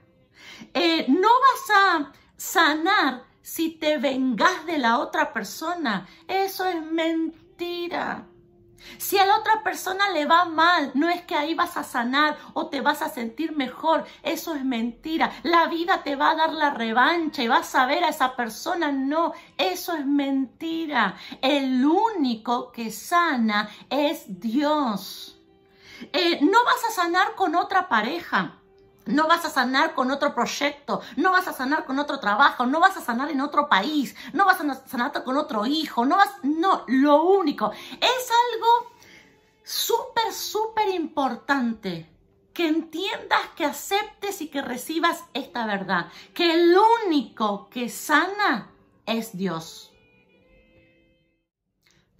Eh, 0.73 1.05
no 1.07 1.29
vas 1.29 1.77
a 1.77 2.11
sanar 2.37 3.23
si 3.41 3.71
te 3.71 3.97
vengas 3.97 4.65
de 4.67 4.77
la 4.77 4.99
otra 4.99 5.33
persona. 5.33 6.07
Eso 6.27 6.65
es 6.65 6.81
mentira. 6.83 8.27
Si 8.97 9.17
a 9.17 9.25
la 9.25 9.37
otra 9.37 9.63
persona 9.63 10.09
le 10.09 10.25
va 10.25 10.45
mal, 10.45 10.91
no 10.93 11.09
es 11.09 11.21
que 11.21 11.35
ahí 11.35 11.53
vas 11.53 11.77
a 11.77 11.83
sanar 11.83 12.37
o 12.53 12.67
te 12.67 12.81
vas 12.81 13.01
a 13.01 13.09
sentir 13.09 13.55
mejor. 13.55 14.05
Eso 14.23 14.55
es 14.55 14.63
mentira. 14.63 15.31
La 15.43 15.67
vida 15.67 16.03
te 16.03 16.15
va 16.15 16.31
a 16.31 16.35
dar 16.35 16.53
la 16.53 16.71
revancha 16.71 17.43
y 17.43 17.47
vas 17.47 17.73
a 17.75 17.85
ver 17.85 18.03
a 18.03 18.09
esa 18.09 18.35
persona. 18.35 18.91
No, 18.91 19.33
eso 19.57 19.95
es 19.95 20.05
mentira. 20.05 21.15
El 21.41 21.85
único 21.85 22.71
que 22.71 22.91
sana 22.91 23.69
es 23.89 24.39
Dios. 24.39 25.39
Eh, 26.13 26.39
no 26.41 26.63
vas 26.65 26.83
a 26.89 26.91
sanar 26.91 27.35
con 27.35 27.55
otra 27.55 27.87
pareja. 27.87 28.60
No 29.11 29.27
vas 29.27 29.45
a 29.45 29.49
sanar 29.49 29.93
con 29.93 30.11
otro 30.11 30.33
proyecto, 30.33 31.01
no 31.17 31.31
vas 31.31 31.47
a 31.47 31.53
sanar 31.53 31.85
con 31.85 31.99
otro 31.99 32.19
trabajo, 32.19 32.65
no 32.65 32.79
vas 32.79 32.97
a 32.97 33.01
sanar 33.01 33.29
en 33.29 33.41
otro 33.41 33.67
país, 33.67 34.15
no 34.33 34.45
vas 34.45 34.59
a 34.61 34.87
sanar 34.87 35.23
con 35.23 35.37
otro 35.37 35.65
hijo, 35.65 36.05
no 36.05 36.17
vas, 36.17 36.31
no, 36.43 36.83
lo 36.87 37.23
único. 37.23 37.71
Es 37.71 38.31
algo 38.53 38.91
súper, 39.63 40.33
súper 40.33 40.89
importante 40.89 42.09
que 42.53 42.67
entiendas, 42.67 43.41
que 43.55 43.65
aceptes 43.65 44.41
y 44.41 44.49
que 44.49 44.61
recibas 44.61 45.23
esta 45.33 45.65
verdad, 45.65 46.11
que 46.33 46.53
el 46.53 46.75
único 47.05 47.69
que 47.69 47.89
sana 47.89 48.69
es 49.05 49.37
Dios. 49.37 49.90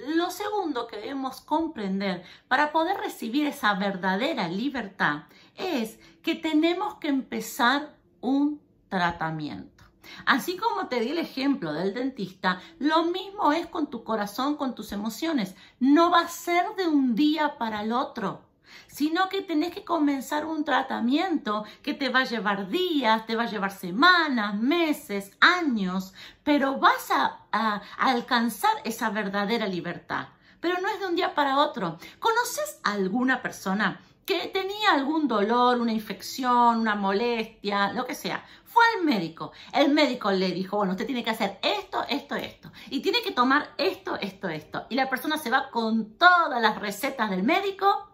Lo 0.08 0.32
segundo 0.32 0.88
que 0.88 0.98
debemos 0.98 1.42
comprender 1.42 2.24
para 2.48 2.72
poder 2.72 2.98
recibir 2.98 3.46
esa 3.46 3.74
verdadera 3.76 4.48
libertad 4.48 5.24
es 5.56 6.00
que 6.24 6.36
tenemos 6.36 6.96
que 6.96 7.08
empezar 7.08 7.96
un 8.20 8.62
tratamiento. 8.90 9.84
Así 10.26 10.58
como 10.58 10.88
te 10.88 11.00
di 11.00 11.10
el 11.10 11.20
ejemplo 11.20 11.72
del 11.74 11.94
dentista, 11.94 12.60
lo 12.80 13.04
mismo 13.04 13.54
es 13.54 13.68
con 13.68 13.90
tu 13.90 14.04
corazón, 14.04 14.56
con 14.56 14.76
tus 14.76 14.92
emociones. 14.92 15.56
No 15.80 16.10
va 16.10 16.22
a 16.22 16.28
ser 16.28 16.76
de 16.76 16.88
un 16.88 17.16
día 17.16 17.58
para 17.58 17.84
el 17.84 17.92
otro 17.94 18.51
sino 18.88 19.30
que 19.30 19.42
tenés 19.42 19.74
que 19.74 19.84
comenzar 19.84 20.46
un 20.46 20.64
tratamiento 20.64 21.64
que 21.82 21.94
te 21.94 22.10
va 22.10 22.20
a 22.20 22.26
llevar 22.26 22.70
días, 22.70 23.26
te 23.26 23.36
va 23.36 23.44
a 23.44 23.50
llevar 23.50 23.72
semanas, 23.72 24.56
meses, 24.56 25.32
años, 25.40 26.14
pero 26.44 26.78
vas 26.78 27.10
a, 27.12 27.82
alcanzar 27.98 28.72
esa 28.84 29.10
verdadera 29.10 29.68
libertad. 29.68 30.28
Pero 30.60 30.80
no 30.80 30.88
es 30.90 31.00
de 31.00 31.08
un 31.08 31.16
día 31.16 31.34
para 31.34 31.58
otro. 31.58 31.98
¿Conoces 32.20 32.80
a 32.84 32.94
alguna 32.94 33.42
persona 33.42 34.00
que 34.26 34.48
tenía 34.48 34.92
algún 34.94 35.28
dolor, 35.28 35.82
una 35.82 35.92
infección, 35.92 36.80
una 36.80 36.96
molestia, 36.96 37.92
lo 37.94 38.06
que 38.06 38.16
sea? 38.16 38.46
Fue 38.66 38.84
al 38.96 39.04
médico. 39.04 39.52
El 39.74 39.92
médico 39.92 40.32
le 40.32 40.52
dijo, 40.52 40.78
bueno, 40.78 40.94
usted 40.94 41.06
tiene 41.06 41.24
que 41.24 41.32
hacer 41.32 41.60
esto, 41.62 42.06
esto, 42.08 42.36
esto. 42.36 42.72
Y 42.90 43.02
tiene 43.02 43.22
que 43.22 43.32
tomar 43.32 43.74
esto, 43.78 44.18
esto, 44.22 44.48
esto. 44.48 44.86
Y 44.90 44.96
la 44.96 45.10
persona 45.10 45.38
se 45.38 45.50
va 45.50 45.70
con 45.72 46.18
todas 46.18 46.62
las 46.62 46.80
recetas 46.80 47.30
del 47.32 47.44
médico 47.44 48.11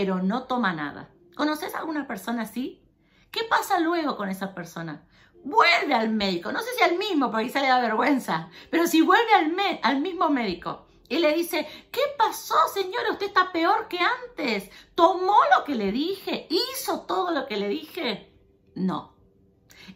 pero 0.00 0.22
no 0.22 0.44
toma 0.44 0.72
nada. 0.72 1.10
¿Conoces 1.36 1.74
a 1.74 1.80
alguna 1.80 2.06
persona 2.06 2.44
así? 2.44 2.82
¿Qué 3.30 3.42
pasa 3.44 3.78
luego 3.80 4.16
con 4.16 4.30
esa 4.30 4.54
persona? 4.54 5.06
Vuelve 5.44 5.92
al 5.92 6.08
médico, 6.08 6.52
no 6.52 6.60
sé 6.60 6.70
si 6.74 6.82
al 6.82 6.96
mismo, 6.96 7.30
porque 7.30 7.48
quizá 7.48 7.60
le 7.60 7.68
da 7.68 7.82
vergüenza, 7.82 8.48
pero 8.70 8.86
si 8.86 9.02
vuelve 9.02 9.30
al, 9.34 9.54
al 9.82 10.00
mismo 10.00 10.30
médico 10.30 10.86
y 11.06 11.18
le 11.18 11.34
dice, 11.34 11.68
¿qué 11.92 12.00
pasó, 12.16 12.54
señora? 12.72 13.12
Usted 13.12 13.26
está 13.26 13.52
peor 13.52 13.88
que 13.88 13.98
antes. 13.98 14.70
¿Tomó 14.94 15.36
lo 15.54 15.64
que 15.64 15.74
le 15.74 15.92
dije? 15.92 16.46
¿Hizo 16.48 17.02
todo 17.02 17.30
lo 17.30 17.46
que 17.46 17.58
le 17.58 17.68
dije? 17.68 18.32
No. 18.74 19.16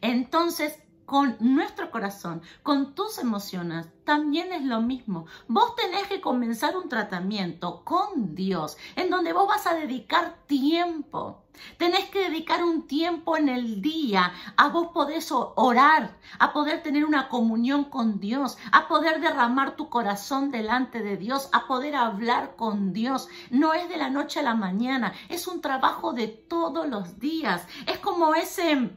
Entonces 0.02 0.82
con 1.06 1.36
nuestro 1.40 1.90
corazón, 1.90 2.42
con 2.62 2.94
tus 2.94 3.18
emociones, 3.18 3.88
también 4.04 4.52
es 4.52 4.62
lo 4.62 4.80
mismo. 4.80 5.26
Vos 5.48 5.74
tenés 5.76 6.06
que 6.08 6.20
comenzar 6.20 6.76
un 6.76 6.88
tratamiento 6.88 7.84
con 7.84 8.34
Dios, 8.34 8.76
en 8.96 9.10
donde 9.10 9.32
vos 9.32 9.48
vas 9.48 9.66
a 9.66 9.74
dedicar 9.74 10.36
tiempo. 10.46 11.44
Tenés 11.78 12.06
que 12.10 12.28
dedicar 12.28 12.64
un 12.64 12.86
tiempo 12.86 13.36
en 13.36 13.48
el 13.48 13.80
día 13.80 14.32
a 14.56 14.68
vos 14.68 14.88
podés 14.92 15.30
orar, 15.30 16.18
a 16.38 16.52
poder 16.52 16.82
tener 16.82 17.04
una 17.04 17.28
comunión 17.28 17.84
con 17.84 18.18
Dios, 18.18 18.58
a 18.72 18.88
poder 18.88 19.20
derramar 19.20 19.76
tu 19.76 19.88
corazón 19.88 20.50
delante 20.50 21.02
de 21.02 21.16
Dios, 21.16 21.48
a 21.52 21.66
poder 21.66 21.94
hablar 21.94 22.56
con 22.56 22.92
Dios. 22.92 23.28
No 23.50 23.72
es 23.72 23.88
de 23.88 23.96
la 23.96 24.10
noche 24.10 24.40
a 24.40 24.42
la 24.44 24.54
mañana, 24.54 25.14
es 25.28 25.46
un 25.46 25.60
trabajo 25.60 26.12
de 26.12 26.26
todos 26.26 26.88
los 26.88 27.20
días. 27.20 27.66
Es 27.86 27.98
como 27.98 28.34
ese 28.34 28.90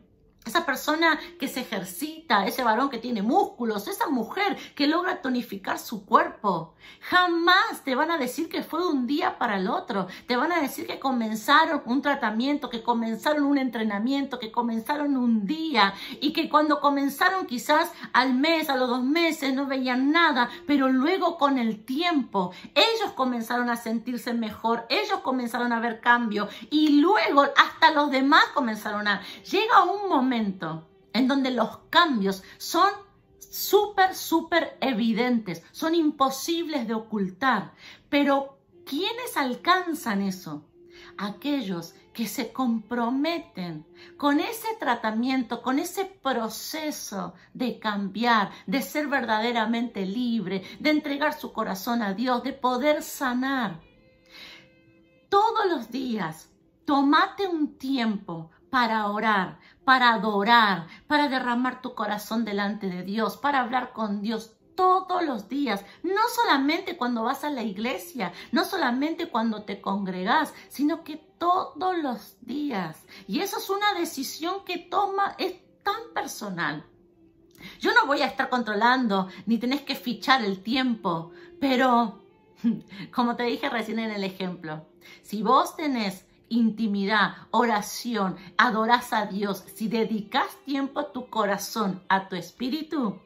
esa 0.47 0.65
persona 0.65 1.19
que 1.39 1.47
se 1.47 1.61
ejercita, 1.61 2.45
ese 2.45 2.63
varón 2.63 2.89
que 2.89 2.97
tiene 2.97 3.21
músculos, 3.21 3.87
esa 3.87 4.07
mujer 4.07 4.57
que 4.75 4.87
logra 4.87 5.21
tonificar 5.21 5.79
su 5.79 6.05
cuerpo. 6.05 6.73
Jamás 7.01 7.83
te 7.83 7.95
van 7.95 8.11
a 8.11 8.17
decir 8.17 8.49
que 8.49 8.63
fue 8.63 8.79
de 8.79 8.87
un 8.87 9.07
día 9.07 9.37
para 9.37 9.57
el 9.57 9.67
otro. 9.67 10.07
Te 10.25 10.35
van 10.35 10.51
a 10.51 10.61
decir 10.61 10.87
que 10.87 10.99
comenzaron 10.99 11.81
un 11.85 12.01
tratamiento, 12.01 12.69
que 12.69 12.83
comenzaron 12.83 13.43
un 13.43 13.57
entrenamiento, 13.57 14.39
que 14.39 14.51
comenzaron 14.51 15.17
un 15.17 15.45
día 15.45 15.93
y 16.21 16.33
que 16.33 16.49
cuando 16.49 16.79
comenzaron 16.79 17.45
quizás 17.45 17.91
al 18.13 18.33
mes, 18.33 18.69
a 18.69 18.75
los 18.75 18.89
dos 18.89 19.03
meses 19.03 19.53
no 19.53 19.65
veían 19.65 20.11
nada, 20.11 20.49
pero 20.65 20.89
luego 20.89 21.37
con 21.37 21.57
el 21.57 21.83
tiempo 21.83 22.51
ellos 22.73 23.13
comenzaron 23.15 23.69
a 23.69 23.75
sentirse 23.75 24.33
mejor, 24.33 24.85
ellos 24.89 25.19
comenzaron 25.19 25.73
a 25.73 25.79
ver 25.79 25.99
cambio 25.99 26.47
y 26.69 26.99
luego 26.99 27.43
hasta 27.55 27.91
los 27.91 28.11
demás 28.11 28.43
comenzaron 28.53 29.07
a... 29.07 29.21
Llega 29.49 29.83
un 29.83 30.09
en 31.13 31.27
donde 31.27 31.51
los 31.51 31.79
cambios 31.89 32.43
son 32.57 32.89
súper, 33.39 34.15
súper 34.15 34.77
evidentes, 34.81 35.63
son 35.71 35.95
imposibles 35.95 36.87
de 36.87 36.93
ocultar. 36.93 37.73
Pero 38.09 38.59
¿quiénes 38.85 39.35
alcanzan 39.35 40.21
eso? 40.21 40.65
Aquellos 41.17 41.95
que 42.13 42.27
se 42.27 42.51
comprometen 42.51 43.85
con 44.17 44.39
ese 44.39 44.67
tratamiento, 44.79 45.61
con 45.61 45.77
ese 45.77 46.05
proceso 46.05 47.35
de 47.53 47.77
cambiar, 47.77 48.51
de 48.65 48.81
ser 48.81 49.07
verdaderamente 49.07 50.05
libre, 50.05 50.63
de 50.79 50.89
entregar 50.89 51.33
su 51.33 51.53
corazón 51.53 52.01
a 52.01 52.13
Dios, 52.13 52.43
de 52.43 52.53
poder 52.53 53.03
sanar. 53.03 53.81
Todos 55.29 55.67
los 55.69 55.91
días, 55.91 56.49
tomate 56.85 57.47
un 57.47 57.77
tiempo 57.77 58.49
para 58.71 59.07
orar, 59.07 59.59
para 59.87 60.13
adorar, 60.13 60.87
para 61.07 61.29
derramar 61.29 61.81
tu 61.81 61.95
corazón 61.95 62.43
delante 62.43 62.89
de 62.89 63.03
Dios, 63.03 63.37
para 63.37 63.61
hablar 63.61 63.93
con 63.93 64.21
Dios 64.21 64.51
todos 64.75 65.23
los 65.23 65.47
días, 65.47 65.85
no 66.03 66.19
solamente 66.35 66.97
cuando 66.97 67.23
vas 67.23 67.45
a 67.45 67.49
la 67.49 67.63
iglesia, 67.63 68.33
no 68.51 68.65
solamente 68.65 69.29
cuando 69.29 69.63
te 69.63 69.79
congregas, 69.79 70.53
sino 70.67 71.05
que 71.05 71.15
todos 71.15 71.97
los 71.99 72.35
días. 72.41 73.05
Y 73.29 73.39
eso 73.39 73.59
es 73.59 73.69
una 73.69 73.93
decisión 73.93 74.65
que 74.65 74.77
toma, 74.77 75.35
es 75.37 75.55
tan 75.83 76.13
personal. 76.13 76.85
Yo 77.79 77.93
no 77.93 78.05
voy 78.07 78.23
a 78.23 78.27
estar 78.27 78.49
controlando, 78.49 79.29
ni 79.45 79.57
tenés 79.57 79.83
que 79.83 79.95
fichar 79.95 80.43
el 80.43 80.63
tiempo, 80.63 81.31
pero 81.61 82.19
como 83.15 83.37
te 83.37 83.43
dije 83.43 83.69
recién 83.69 83.99
en 83.99 84.11
el 84.11 84.25
ejemplo, 84.25 84.85
si 85.21 85.43
vos 85.43 85.77
tenés 85.77 86.26
intimidad, 86.49 87.35
oración, 87.51 88.37
adoras 88.57 89.13
a 89.13 89.25
Dios, 89.25 89.63
si 89.73 89.87
dedicas 89.87 90.57
tiempo 90.65 90.99
a 90.99 91.11
tu 91.11 91.29
corazón, 91.29 92.03
a 92.09 92.27
tu 92.27 92.35
espíritu, 92.35 93.19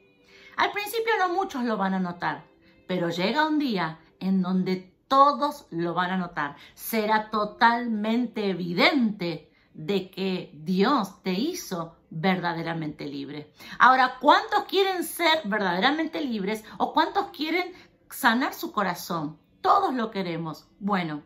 al 0.57 0.71
principio 0.71 1.13
no 1.19 1.33
muchos 1.33 1.63
lo 1.63 1.77
van 1.77 1.93
a 1.93 1.99
notar, 1.99 2.43
pero 2.87 3.09
llega 3.09 3.47
un 3.47 3.59
día 3.59 3.99
en 4.19 4.41
donde 4.41 4.93
todos 5.07 5.65
lo 5.71 5.93
van 5.93 6.11
a 6.11 6.17
notar. 6.17 6.55
Será 6.73 7.29
totalmente 7.29 8.49
evidente 8.49 9.51
de 9.73 10.09
que 10.09 10.51
Dios 10.53 11.21
te 11.23 11.33
hizo 11.33 11.97
verdaderamente 12.09 13.07
libre. 13.07 13.51
Ahora, 13.79 14.17
¿cuántos 14.19 14.65
quieren 14.65 15.03
ser 15.03 15.41
verdaderamente 15.45 16.21
libres 16.21 16.63
o 16.77 16.93
cuántos 16.93 17.27
quieren 17.29 17.73
sanar 18.09 18.53
su 18.53 18.71
corazón? 18.71 19.37
Todos 19.61 19.93
lo 19.93 20.11
queremos. 20.11 20.67
Bueno, 20.79 21.23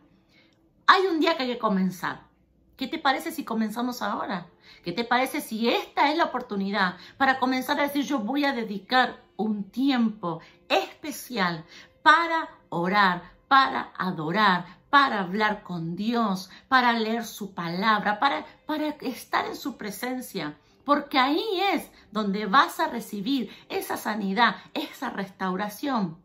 hay 0.86 1.06
un 1.06 1.20
día 1.20 1.36
que 1.36 1.44
hay 1.44 1.48
que 1.48 1.58
comenzar. 1.58 2.26
¿Qué 2.76 2.86
te 2.86 2.98
parece 2.98 3.32
si 3.32 3.44
comenzamos 3.44 4.02
ahora? 4.02 4.46
¿Qué 4.84 4.92
te 4.92 5.04
parece 5.04 5.40
si 5.40 5.68
esta 5.68 6.10
es 6.10 6.16
la 6.16 6.24
oportunidad 6.24 6.96
para 7.16 7.38
comenzar 7.38 7.80
a 7.80 7.84
decir 7.84 8.04
yo 8.04 8.18
voy 8.18 8.44
a 8.44 8.52
dedicar 8.52 9.22
un 9.36 9.70
tiempo 9.70 10.40
especial 10.68 11.64
para 12.02 12.48
orar, 12.68 13.22
para 13.48 13.92
adorar, 13.96 14.66
para 14.90 15.20
hablar 15.20 15.62
con 15.62 15.96
Dios, 15.96 16.50
para 16.68 16.92
leer 16.92 17.24
su 17.24 17.54
palabra, 17.54 18.20
para, 18.20 18.46
para 18.66 18.88
estar 19.00 19.46
en 19.46 19.56
su 19.56 19.76
presencia. 19.76 20.56
Porque 20.84 21.18
ahí 21.18 21.44
es 21.72 21.90
donde 22.12 22.46
vas 22.46 22.78
a 22.78 22.88
recibir 22.88 23.50
esa 23.68 23.96
sanidad, 23.96 24.56
esa 24.72 25.10
restauración. 25.10 26.18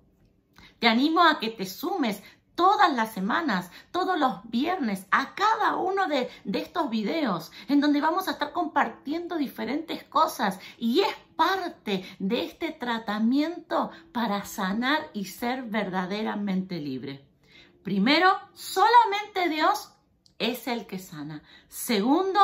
Te 0.79 0.87
animo 0.87 1.21
a 1.21 1.39
que 1.39 1.49
te 1.49 1.65
sumes 1.65 2.21
todas 2.55 2.93
las 2.93 3.13
semanas, 3.13 3.71
todos 3.91 4.19
los 4.19 4.41
viernes, 4.45 5.05
a 5.11 5.35
cada 5.35 5.75
uno 5.75 6.07
de, 6.07 6.29
estos 6.53 6.89
videos, 6.89 7.51
en 7.67 7.81
donde 7.81 8.01
vamos 8.01 8.27
a 8.27 8.31
estar 8.31 8.51
compartiendo 8.51 9.37
diferentes 9.37 10.03
cosas 10.03 10.59
y 10.77 11.01
es 11.01 11.15
parte 11.35 12.05
de 12.19 12.45
este 12.45 12.71
tratamiento 12.71 13.91
para 14.11 14.45
sanar 14.45 15.09
y 15.13 15.25
ser 15.25 15.63
verdaderamente 15.63 16.79
libre. 16.79 17.25
Primero, 17.83 18.31
solamente 18.53 19.49
Dios 19.49 19.91
es 20.37 20.67
el 20.67 20.85
que 20.85 20.99
sana. 20.99 21.41
Segundo, 21.67 22.39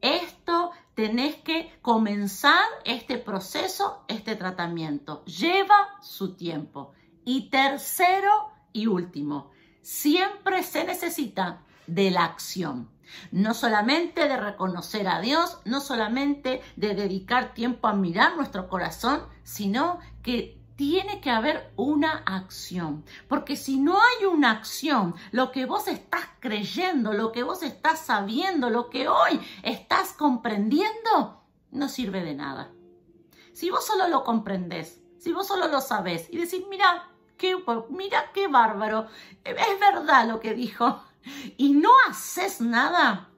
esto 0.00 0.70
tenés 0.94 1.36
que 1.36 1.76
comenzar 1.82 2.64
este 2.84 3.18
proceso, 3.18 4.04
este 4.08 4.36
tratamiento. 4.36 5.24
Lleva 5.24 5.96
su 6.00 6.36
tiempo. 6.36 6.92
Y 7.24 7.50
tercero 7.50 8.55
y 8.76 8.86
último, 8.86 9.50
siempre 9.80 10.62
se 10.62 10.84
necesita 10.84 11.62
de 11.86 12.10
la 12.10 12.24
acción. 12.24 12.90
No 13.30 13.54
solamente 13.54 14.28
de 14.28 14.36
reconocer 14.36 15.08
a 15.08 15.20
Dios, 15.20 15.58
no 15.64 15.80
solamente 15.80 16.60
de 16.76 16.94
dedicar 16.94 17.54
tiempo 17.54 17.88
a 17.88 17.94
mirar 17.94 18.36
nuestro 18.36 18.68
corazón, 18.68 19.22
sino 19.44 20.00
que 20.22 20.60
tiene 20.76 21.20
que 21.22 21.30
haber 21.30 21.72
una 21.76 22.22
acción. 22.26 23.04
Porque 23.28 23.56
si 23.56 23.78
no 23.78 23.98
hay 23.98 24.26
una 24.26 24.50
acción, 24.50 25.14
lo 25.30 25.52
que 25.52 25.64
vos 25.64 25.88
estás 25.88 26.24
creyendo, 26.40 27.14
lo 27.14 27.32
que 27.32 27.44
vos 27.44 27.62
estás 27.62 28.00
sabiendo, 28.00 28.68
lo 28.68 28.90
que 28.90 29.08
hoy 29.08 29.40
estás 29.62 30.12
comprendiendo, 30.12 31.42
no 31.70 31.88
sirve 31.88 32.22
de 32.22 32.34
nada. 32.34 32.72
Si 33.54 33.70
vos 33.70 33.86
solo 33.86 34.08
lo 34.08 34.22
comprendés, 34.22 35.00
si 35.18 35.32
vos 35.32 35.46
solo 35.46 35.68
lo 35.68 35.80
sabés 35.80 36.28
y 36.30 36.36
decís, 36.36 36.62
mira, 36.68 37.10
mira 37.90 38.30
qué 38.32 38.48
bárbaro, 38.48 39.08
es 39.44 39.80
verdad 39.80 40.26
lo 40.26 40.40
que 40.40 40.54
dijo, 40.54 41.02
y 41.56 41.72
no 41.72 41.90
haces 42.08 42.60
nada, 42.60 43.30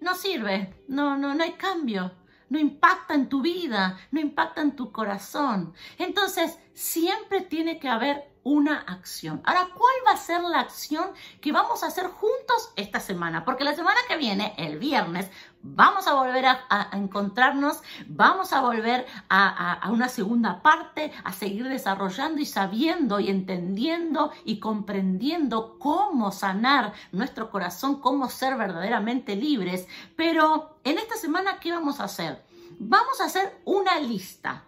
no 0.00 0.14
sirve, 0.14 0.74
no, 0.88 1.16
no, 1.16 1.34
no 1.34 1.44
hay 1.44 1.52
cambio. 1.52 2.12
No 2.48 2.58
impacta 2.58 3.14
en 3.14 3.28
tu 3.28 3.42
vida, 3.42 3.96
no 4.10 4.18
impacta 4.18 4.60
en 4.60 4.74
tu 4.74 4.90
corazón. 4.90 5.72
Entonces, 5.98 6.58
siempre 6.80 7.42
tiene 7.42 7.78
que 7.78 7.90
haber 7.90 8.30
una 8.42 8.78
acción. 8.78 9.42
Ahora, 9.44 9.68
¿cuál 9.74 9.94
va 10.06 10.12
a 10.12 10.16
ser 10.16 10.40
la 10.40 10.60
acción 10.60 11.10
que 11.42 11.52
vamos 11.52 11.82
a 11.82 11.88
hacer 11.88 12.06
juntos 12.06 12.72
esta 12.74 13.00
semana? 13.00 13.44
Porque 13.44 13.64
la 13.64 13.76
semana 13.76 13.98
que 14.08 14.16
viene, 14.16 14.54
el 14.56 14.78
viernes, 14.78 15.30
vamos 15.60 16.06
a 16.06 16.14
volver 16.14 16.46
a, 16.46 16.88
encontrarnos, 16.94 17.82
vamos 18.06 18.54
a 18.54 18.62
volver 18.62 19.06
a, 19.28 19.74
a, 19.74 19.90
una 19.90 20.08
segunda 20.08 20.62
parte, 20.62 21.12
a 21.22 21.34
seguir 21.34 21.68
desarrollando 21.68 22.40
y 22.40 22.46
sabiendo 22.46 23.20
y 23.20 23.28
entendiendo 23.28 24.32
y 24.46 24.58
comprendiendo 24.58 25.78
cómo 25.78 26.32
sanar 26.32 26.94
nuestro 27.12 27.50
corazón, 27.50 28.00
cómo 28.00 28.30
ser 28.30 28.56
verdaderamente 28.56 29.36
libres. 29.36 29.86
Pero 30.16 30.78
en 30.84 30.96
esta 30.96 31.16
semana, 31.16 31.60
¿qué 31.60 31.72
vamos 31.72 32.00
a 32.00 32.04
hacer? 32.04 32.42
Vamos 32.78 33.20
a 33.20 33.26
hacer 33.26 33.60
una 33.66 34.00
lista 34.00 34.64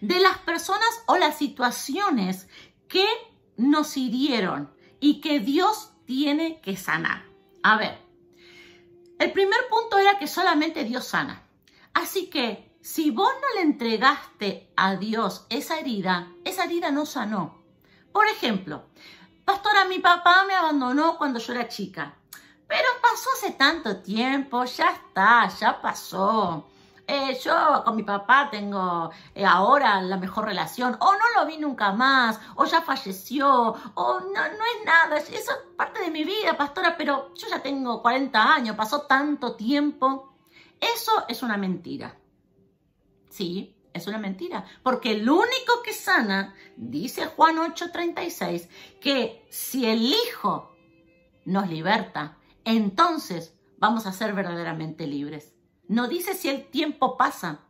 de 0.00 0.20
las 0.20 0.38
personas 0.38 1.02
o 1.06 1.16
las 1.16 1.38
situaciones 1.38 2.48
que 2.88 3.06
nos 3.56 3.96
hirieron 3.96 4.70
y 5.00 5.20
que 5.20 5.40
Dios 5.40 5.92
tiene 6.06 6.60
que 6.60 6.76
sanar. 6.76 7.24
A 7.62 7.76
ver, 7.76 7.98
el 9.18 9.32
primer 9.32 9.58
punto 9.68 9.98
era 9.98 10.18
que 10.18 10.26
solamente 10.26 10.84
Dios 10.84 11.06
sana. 11.06 11.42
Así 11.94 12.28
que 12.28 12.76
si 12.80 13.10
vos 13.10 13.32
no 13.42 13.54
le 13.54 13.62
entregaste 13.62 14.70
a 14.76 14.96
Dios 14.96 15.46
esa 15.48 15.78
herida, 15.78 16.32
esa 16.44 16.64
herida 16.64 16.90
no 16.90 17.06
sanó. 17.06 17.62
Por 18.12 18.26
ejemplo, 18.28 18.84
pastora, 19.44 19.86
mi 19.86 19.98
papá 19.98 20.44
me 20.46 20.54
abandonó 20.54 21.18
cuando 21.18 21.40
yo 21.40 21.52
era 21.52 21.68
chica. 21.68 22.14
Pero 22.68 22.88
pasó 23.00 23.30
hace 23.36 23.52
tanto 23.52 24.02
tiempo, 24.02 24.64
ya 24.64 24.90
está, 24.90 25.48
ya 25.48 25.80
pasó. 25.80 26.68
Eh, 27.08 27.38
yo 27.44 27.82
con 27.84 27.94
mi 27.94 28.02
papá 28.02 28.48
tengo 28.50 29.10
eh, 29.34 29.44
ahora 29.44 30.02
la 30.02 30.16
mejor 30.16 30.46
relación, 30.46 30.96
o 30.98 31.12
no 31.12 31.24
lo 31.36 31.46
vi 31.46 31.56
nunca 31.56 31.92
más, 31.92 32.40
o 32.56 32.64
ya 32.64 32.82
falleció, 32.82 33.48
o 33.94 34.20
no, 34.20 34.32
no 34.32 34.42
es 34.42 34.84
nada, 34.84 35.18
eso 35.18 35.32
es 35.32 35.50
parte 35.76 36.00
de 36.00 36.10
mi 36.10 36.24
vida, 36.24 36.56
pastora, 36.56 36.96
pero 36.96 37.32
yo 37.34 37.46
ya 37.48 37.62
tengo 37.62 38.02
40 38.02 38.54
años, 38.54 38.76
pasó 38.76 39.02
tanto 39.02 39.54
tiempo. 39.54 40.34
Eso 40.80 41.12
es 41.28 41.42
una 41.42 41.56
mentira. 41.56 42.18
Sí, 43.30 43.76
es 43.92 44.06
una 44.06 44.18
mentira, 44.18 44.64
porque 44.82 45.12
el 45.12 45.28
único 45.28 45.82
que 45.84 45.92
sana, 45.92 46.54
dice 46.76 47.26
Juan 47.26 47.56
8:36, 47.58 48.68
que 49.00 49.46
si 49.48 49.86
el 49.86 50.02
Hijo 50.12 50.76
nos 51.44 51.68
liberta, 51.68 52.36
entonces 52.64 53.54
vamos 53.78 54.06
a 54.06 54.12
ser 54.12 54.34
verdaderamente 54.34 55.06
libres. 55.06 55.55
No 55.88 56.08
dice 56.08 56.34
si 56.34 56.48
el 56.48 56.68
tiempo 56.68 57.16
pasa. 57.16 57.60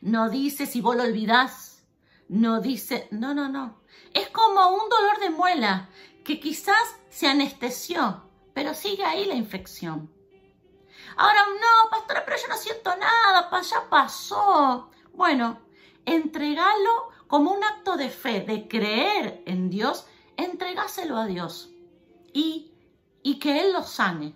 No 0.00 0.30
dice 0.30 0.66
si 0.66 0.80
vos 0.80 0.96
lo 0.96 1.02
olvidás. 1.02 1.84
No 2.28 2.60
dice, 2.60 3.08
no, 3.10 3.34
no, 3.34 3.48
no. 3.48 3.80
Es 4.12 4.28
como 4.30 4.70
un 4.70 4.88
dolor 4.88 5.20
de 5.20 5.30
muela 5.30 5.88
que 6.24 6.40
quizás 6.40 6.96
se 7.10 7.26
anestesió, 7.26 8.30
pero 8.54 8.74
sigue 8.74 9.04
ahí 9.04 9.26
la 9.26 9.34
infección. 9.34 10.10
Ahora, 11.16 11.44
no, 11.46 11.90
pastora, 11.90 12.24
pero 12.24 12.36
yo 12.38 12.48
no 12.48 12.56
siento 12.56 12.96
nada, 12.96 13.50
ya 13.62 13.88
pasó. 13.88 14.90
Bueno, 15.12 15.60
entregalo 16.04 17.10
como 17.26 17.52
un 17.52 17.62
acto 17.62 17.96
de 17.96 18.10
fe, 18.10 18.40
de 18.40 18.66
creer 18.68 19.42
en 19.46 19.70
Dios, 19.70 20.06
entregáselo 20.36 21.16
a 21.16 21.26
Dios 21.26 21.70
y, 22.32 22.72
y 23.22 23.38
que 23.38 23.60
Él 23.60 23.72
lo 23.72 23.82
sane. 23.82 24.34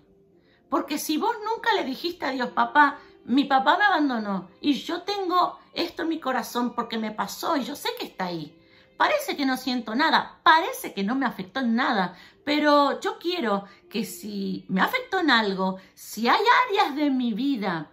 Porque 0.69 0.97
si 0.97 1.17
vos 1.17 1.35
nunca 1.43 1.73
le 1.73 1.83
dijiste 1.83 2.25
a 2.25 2.31
Dios, 2.31 2.49
papá, 2.49 2.99
mi 3.25 3.45
papá 3.45 3.77
me 3.77 3.85
abandonó 3.85 4.49
y 4.61 4.73
yo 4.73 5.01
tengo 5.03 5.59
esto 5.73 6.03
en 6.03 6.09
mi 6.09 6.19
corazón 6.19 6.73
porque 6.73 6.97
me 6.97 7.11
pasó 7.11 7.57
y 7.57 7.63
yo 7.63 7.75
sé 7.75 7.89
que 7.99 8.05
está 8.05 8.25
ahí. 8.25 8.55
Parece 8.97 9.37
que 9.37 9.45
no 9.45 9.55
siento 9.55 9.95
nada, 9.95 10.39
parece 10.43 10.93
que 10.93 11.03
no 11.03 11.15
me 11.15 11.25
afectó 11.25 11.61
en 11.61 11.75
nada, 11.75 12.15
pero 12.43 12.99
yo 12.99 13.17
quiero 13.17 13.65
que 13.89 14.03
si 14.03 14.65
me 14.67 14.81
afectó 14.81 15.19
en 15.19 15.31
algo, 15.31 15.77
si 15.93 16.27
hay 16.27 16.41
áreas 16.67 16.95
de 16.95 17.09
mi 17.09 17.33
vida 17.33 17.91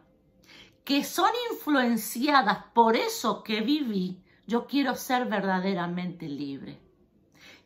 que 0.85 1.05
son 1.05 1.31
influenciadas 1.53 2.65
por 2.73 2.97
eso 2.97 3.43
que 3.43 3.61
viví, 3.61 4.23
yo 4.47 4.67
quiero 4.67 4.95
ser 4.95 5.27
verdaderamente 5.27 6.29
libre. 6.29 6.81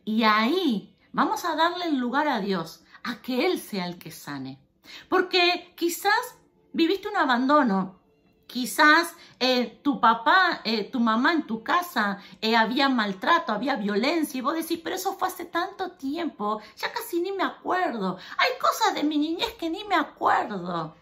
Y 0.05 0.23
ahí 0.25 0.97
vamos 1.13 1.45
a 1.45 1.55
darle 1.55 1.87
el 1.87 1.99
lugar 1.99 2.29
a 2.29 2.41
Dios, 2.41 2.85
a 3.05 3.23
que 3.23 3.47
Él 3.47 3.59
sea 3.59 3.87
el 3.87 3.99
que 3.99 4.11
sane. 4.11 4.59
Porque 5.09 5.73
quizás 5.77 6.37
viviste 6.73 7.09
un 7.09 7.17
abandono. 7.17 7.99
Quizás 8.47 9.15
eh, 9.39 9.79
tu 9.83 10.01
papá, 10.01 10.61
eh, 10.65 10.91
tu 10.91 10.99
mamá 10.99 11.33
en 11.33 11.47
tu 11.47 11.63
casa 11.63 12.19
eh, 12.41 12.57
había 12.57 12.89
maltrato, 12.89 13.53
había 13.53 13.77
violencia 13.77 14.39
y 14.39 14.41
vos 14.41 14.55
decís, 14.55 14.81
pero 14.83 14.97
eso 14.97 15.13
fue 15.17 15.29
hace 15.29 15.45
tanto 15.45 15.93
tiempo, 15.93 16.61
ya 16.77 16.93
casi 16.93 17.21
ni 17.21 17.31
me 17.31 17.45
acuerdo. 17.45 18.19
Hay 18.39 18.51
cosas 18.61 18.95
de 18.95 19.05
mi 19.05 19.19
niñez 19.19 19.55
que 19.55 19.71
ni 19.71 19.85
me 19.85 19.95
acuerdo. 19.95 20.97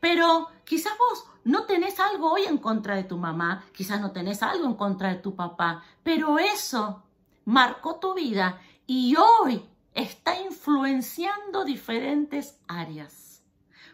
Pero 0.00 0.48
quizás 0.64 0.92
vos 0.98 1.24
no 1.44 1.64
tenés 1.64 1.98
algo 1.98 2.30
hoy 2.30 2.44
en 2.44 2.58
contra 2.58 2.94
de 2.94 3.04
tu 3.04 3.16
mamá, 3.16 3.64
quizás 3.72 3.98
no 4.00 4.12
tenés 4.12 4.42
algo 4.42 4.66
en 4.66 4.74
contra 4.74 5.08
de 5.08 5.16
tu 5.16 5.34
papá, 5.34 5.82
pero 6.02 6.38
eso 6.38 7.02
marcó 7.46 7.96
tu 7.96 8.12
vida 8.12 8.60
y 8.86 9.16
hoy 9.16 9.66
está 9.94 10.40
influenciando 10.40 11.64
diferentes 11.64 12.58
áreas. 12.68 13.42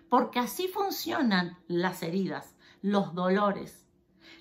Porque 0.09 0.39
así 0.39 0.69
funcionan 0.69 1.59
las 1.67 2.03
heridas, 2.03 2.55
los 2.81 3.15
dolores. 3.15 3.87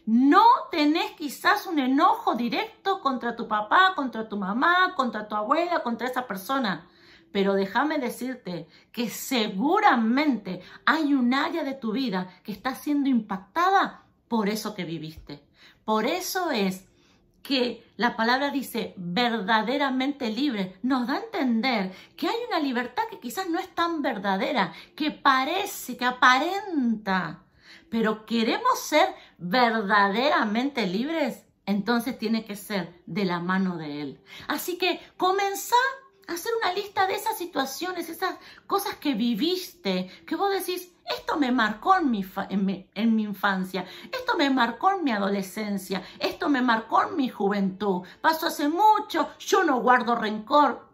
No 0.05 0.45
tenés 0.71 1.11
quizás 1.11 1.67
un 1.67 1.79
enojo 1.79 2.35
directo 2.35 3.01
contra 3.01 3.35
tu 3.35 3.47
papá, 3.47 3.93
contra 3.95 4.29
tu 4.29 4.37
mamá, 4.37 4.93
contra 4.95 5.27
tu 5.27 5.35
abuela, 5.35 5.83
contra 5.83 6.07
esa 6.07 6.27
persona. 6.27 6.87
Pero 7.33 7.53
déjame 7.53 7.99
decirte 7.99 8.67
que 8.93 9.09
seguramente 9.09 10.61
hay 10.85 11.13
un 11.13 11.33
área 11.33 11.63
de 11.63 11.73
tu 11.73 11.91
vida 11.91 12.29
que 12.43 12.53
está 12.53 12.73
siendo 12.75 13.09
impactada 13.09 14.05
por 14.29 14.47
eso 14.47 14.73
que 14.73 14.85
viviste. 14.85 15.43
Por 15.83 16.05
eso 16.05 16.51
es 16.51 16.86
que 17.47 17.89
la 17.95 18.17
palabra 18.17 18.51
dice 18.51 18.93
verdaderamente 18.97 20.29
libre, 20.29 20.75
nos 20.81 21.07
da 21.07 21.13
a 21.13 21.19
entender 21.19 21.95
que 22.17 22.27
hay 22.27 22.35
una 22.49 22.59
libertad 22.59 23.03
que 23.09 23.21
quizás 23.21 23.49
no 23.49 23.57
es 23.57 23.73
tan 23.73 24.01
verdadera, 24.01 24.73
que 24.97 25.11
parece, 25.11 25.95
que 25.95 26.03
aparenta, 26.03 27.45
pero 27.89 28.25
queremos 28.25 28.79
ser 28.81 29.07
verdaderamente 29.37 30.85
libres, 30.87 31.45
entonces 31.65 32.19
tiene 32.19 32.43
que 32.43 32.57
ser 32.57 33.01
de 33.05 33.23
la 33.23 33.39
mano 33.39 33.77
de 33.77 34.01
Él. 34.01 34.21
Así 34.49 34.77
que 34.77 34.99
comenzá 35.15 35.77
hacer 36.27 36.51
una 36.61 36.73
lista 36.73 37.07
de 37.07 37.15
esas 37.15 37.37
situaciones, 37.37 38.09
esas 38.09 38.35
cosas 38.67 38.95
que 38.95 39.13
viviste, 39.13 40.11
que 40.25 40.35
vos 40.35 40.51
decís, 40.51 40.91
esto 41.09 41.37
me 41.37 41.51
marcó 41.51 41.95
en 41.97 42.11
mi, 42.11 42.25
en, 42.49 43.15
mi, 43.15 43.23
infancia, 43.23 43.85
esto 44.11 44.35
me 44.37 44.49
marcó 44.49 44.91
en 44.91 45.03
mi 45.03 45.11
adolescencia, 45.11 46.01
esto 46.19 46.49
me 46.49 46.61
marcó 46.61 47.03
en 47.03 47.15
mi 47.15 47.29
juventud. 47.29 48.01
Pasó 48.21 48.47
hace 48.47 48.67
mucho, 48.67 49.29
yo 49.39 49.63
no 49.63 49.79
guardo 49.79 50.15
rencor. 50.15 50.87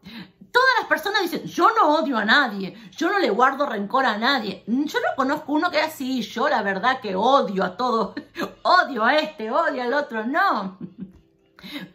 Todas 0.51 0.69
las 0.79 0.87
personas 0.87 1.23
dicen, 1.23 1.45
yo 1.45 1.71
no 1.75 1.95
odio 1.95 2.15
a 2.17 2.25
nadie, 2.25 2.77
yo 2.95 3.09
no 3.09 3.17
le 3.17 3.31
guardo 3.31 3.65
rencor 3.65 4.05
a 4.05 4.17
nadie. 4.17 4.63
Yo 4.67 4.99
no 4.99 5.15
conozco 5.15 5.51
uno 5.53 5.71
que 5.71 5.79
así, 5.79 6.21
yo 6.21 6.47
la 6.47 6.61
verdad 6.61 6.99
que 6.99 7.15
odio 7.15 7.63
a 7.63 7.75
todos, 7.75 8.13
odio 8.61 9.03
a 9.03 9.17
este, 9.17 9.49
odio 9.49 9.81
al 9.81 9.93
otro, 9.95 10.25
no. 10.25 10.77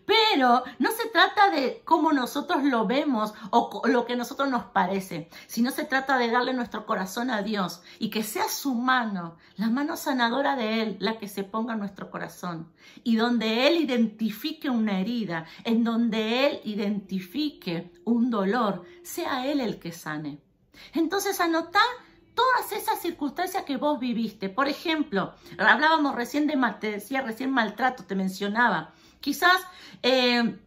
Pero 0.07 0.63
no 0.79 0.91
se 0.93 1.09
trata 1.09 1.51
de 1.51 1.83
cómo 1.85 2.13
nosotros 2.13 2.65
lo 2.65 2.87
vemos 2.87 3.35
o 3.51 3.83
lo 3.87 4.07
que 4.07 4.15
a 4.15 4.17
nosotros 4.17 4.49
nos 4.49 4.65
parece, 4.65 5.29
sino 5.47 5.71
se 5.71 5.85
trata 5.85 6.19
de 6.19 6.31
darle 6.31 6.55
nuestro 6.55 6.87
corazón 6.87 7.31
a 7.31 7.43
Dios 7.43 7.83
y 7.99 8.11
que 8.11 8.23
sea 8.23 8.49
su 8.49 8.75
mano, 8.75 9.37
la 9.57 9.69
mano 9.69 9.97
sanadora 9.97 10.57
de 10.57 10.83
Él, 10.83 10.97
la 11.01 11.19
que 11.19 11.29
se 11.29 11.45
ponga 11.45 11.75
en 11.75 11.81
nuestro 11.81 12.11
corazón. 12.11 12.73
Y 13.05 13.17
donde 13.17 13.67
Él 13.67 13.77
identifique 13.77 14.71
una 14.71 15.01
herida, 15.01 15.47
en 15.65 15.85
donde 15.85 16.47
Él 16.47 16.61
identifique 16.65 17.93
un 18.05 18.31
dolor, 18.31 18.85
sea 19.03 19.47
Él 19.47 19.61
el 19.61 19.79
que 19.79 19.93
sane. 19.93 20.41
Entonces 20.95 21.41
anota 21.41 21.81
todas 22.39 22.71
esas 22.71 23.01
circunstancias 23.01 23.65
que 23.65 23.77
vos 23.77 23.99
viviste. 23.99 24.49
Por 24.49 24.69
ejemplo, 24.69 25.35
hablábamos 25.59 26.15
recién 26.15 26.47
de, 26.47 26.55
recién 27.25 27.51
maltrato, 27.51 28.05
te 28.05 28.15
mencionaba. 28.15 28.95
Quizás, 29.21 29.61
eh, 30.03 30.59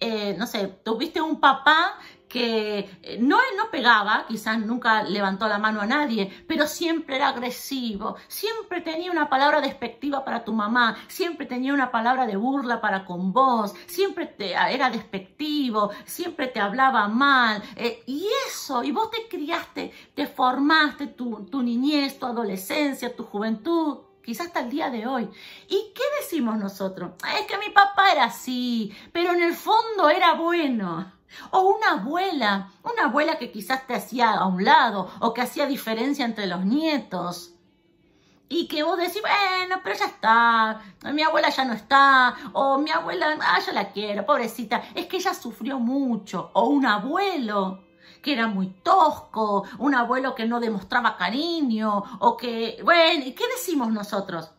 eh, 0.00 0.34
no 0.38 0.46
sé, 0.46 0.68
tuviste 0.84 1.20
un 1.20 1.40
papá 1.40 1.98
que 2.28 2.98
eh, 3.02 3.18
no, 3.20 3.38
no 3.56 3.70
pegaba, 3.70 4.26
quizás 4.28 4.58
nunca 4.58 5.04
levantó 5.04 5.48
la 5.48 5.58
mano 5.58 5.80
a 5.80 5.86
nadie, 5.86 6.30
pero 6.46 6.66
siempre 6.66 7.16
era 7.16 7.28
agresivo, 7.28 8.16
siempre 8.26 8.80
tenía 8.82 9.10
una 9.10 9.30
palabra 9.30 9.60
despectiva 9.60 10.24
para 10.24 10.44
tu 10.44 10.52
mamá, 10.52 10.96
siempre 11.08 11.46
tenía 11.46 11.72
una 11.72 11.90
palabra 11.90 12.26
de 12.26 12.36
burla 12.36 12.80
para 12.80 13.04
con 13.04 13.32
vos, 13.32 13.74
siempre 13.86 14.26
te, 14.26 14.52
era 14.52 14.90
despectivo, 14.90 15.90
siempre 16.04 16.48
te 16.48 16.60
hablaba 16.60 17.08
mal, 17.08 17.62
y 18.06 18.26
eso, 18.48 18.82
y 18.82 18.90
vos 18.90 19.10
te 19.10 19.28
criaste, 19.28 19.92
te 20.14 20.26
formaste 20.26 21.06
tu, 21.06 21.46
tu 21.46 21.62
niñez, 21.62 22.18
tu 22.18 22.26
adolescencia, 22.26 23.14
tu 23.14 23.22
juventud, 23.22 23.98
quizás 24.26 24.48
hasta 24.48 24.60
el 24.60 24.70
día 24.70 24.90
de 24.90 25.06
hoy. 25.06 25.30
¿Y 25.68 25.92
qué 25.94 26.02
decimos 26.20 26.58
nosotros? 26.58 27.12
Es 27.38 27.46
que 27.46 27.58
mi 27.58 27.70
papá 27.70 28.10
era 28.10 28.24
así, 28.24 28.92
pero 29.12 29.32
en 29.32 29.40
el 29.40 29.54
fondo 29.54 30.08
era 30.10 30.34
bueno. 30.34 31.12
O 31.52 31.60
una 31.76 31.92
abuela, 31.92 32.72
una 32.82 33.04
abuela 33.04 33.38
que 33.38 33.52
quizás 33.52 33.86
te 33.86 33.94
hacía 33.94 34.32
a 34.32 34.46
un 34.46 34.64
lado 34.64 35.10
o 35.20 35.32
que 35.32 35.42
hacía 35.42 35.66
diferencia 35.66 36.24
entre 36.24 36.48
los 36.48 36.64
nietos. 36.64 37.52
Y 38.48 38.66
que 38.66 38.82
vos 38.82 38.98
decís, 38.98 39.22
bueno, 39.22 39.80
pero 39.82 39.96
ya 39.96 40.06
está, 40.06 40.80
mi 41.12 41.22
abuela 41.22 41.48
ya 41.48 41.64
no 41.64 41.74
está, 41.74 42.34
o 42.52 42.78
mi 42.78 42.90
abuela, 42.90 43.36
ah, 43.40 43.58
yo 43.64 43.72
la 43.72 43.90
quiero, 43.90 44.24
pobrecita, 44.24 44.82
es 44.94 45.06
que 45.06 45.16
ella 45.16 45.34
sufrió 45.34 45.80
mucho, 45.80 46.50
o 46.54 46.68
un 46.68 46.86
abuelo 46.86 47.85
que 48.26 48.32
era 48.32 48.48
muy 48.48 48.70
tosco, 48.82 49.62
un 49.78 49.94
abuelo 49.94 50.34
que 50.34 50.46
no 50.46 50.58
demostraba 50.58 51.16
cariño, 51.16 52.02
o 52.18 52.36
que, 52.36 52.80
bueno, 52.82 53.24
¿y 53.24 53.30
qué 53.34 53.44
decimos 53.46 53.92
nosotros? 53.92 54.50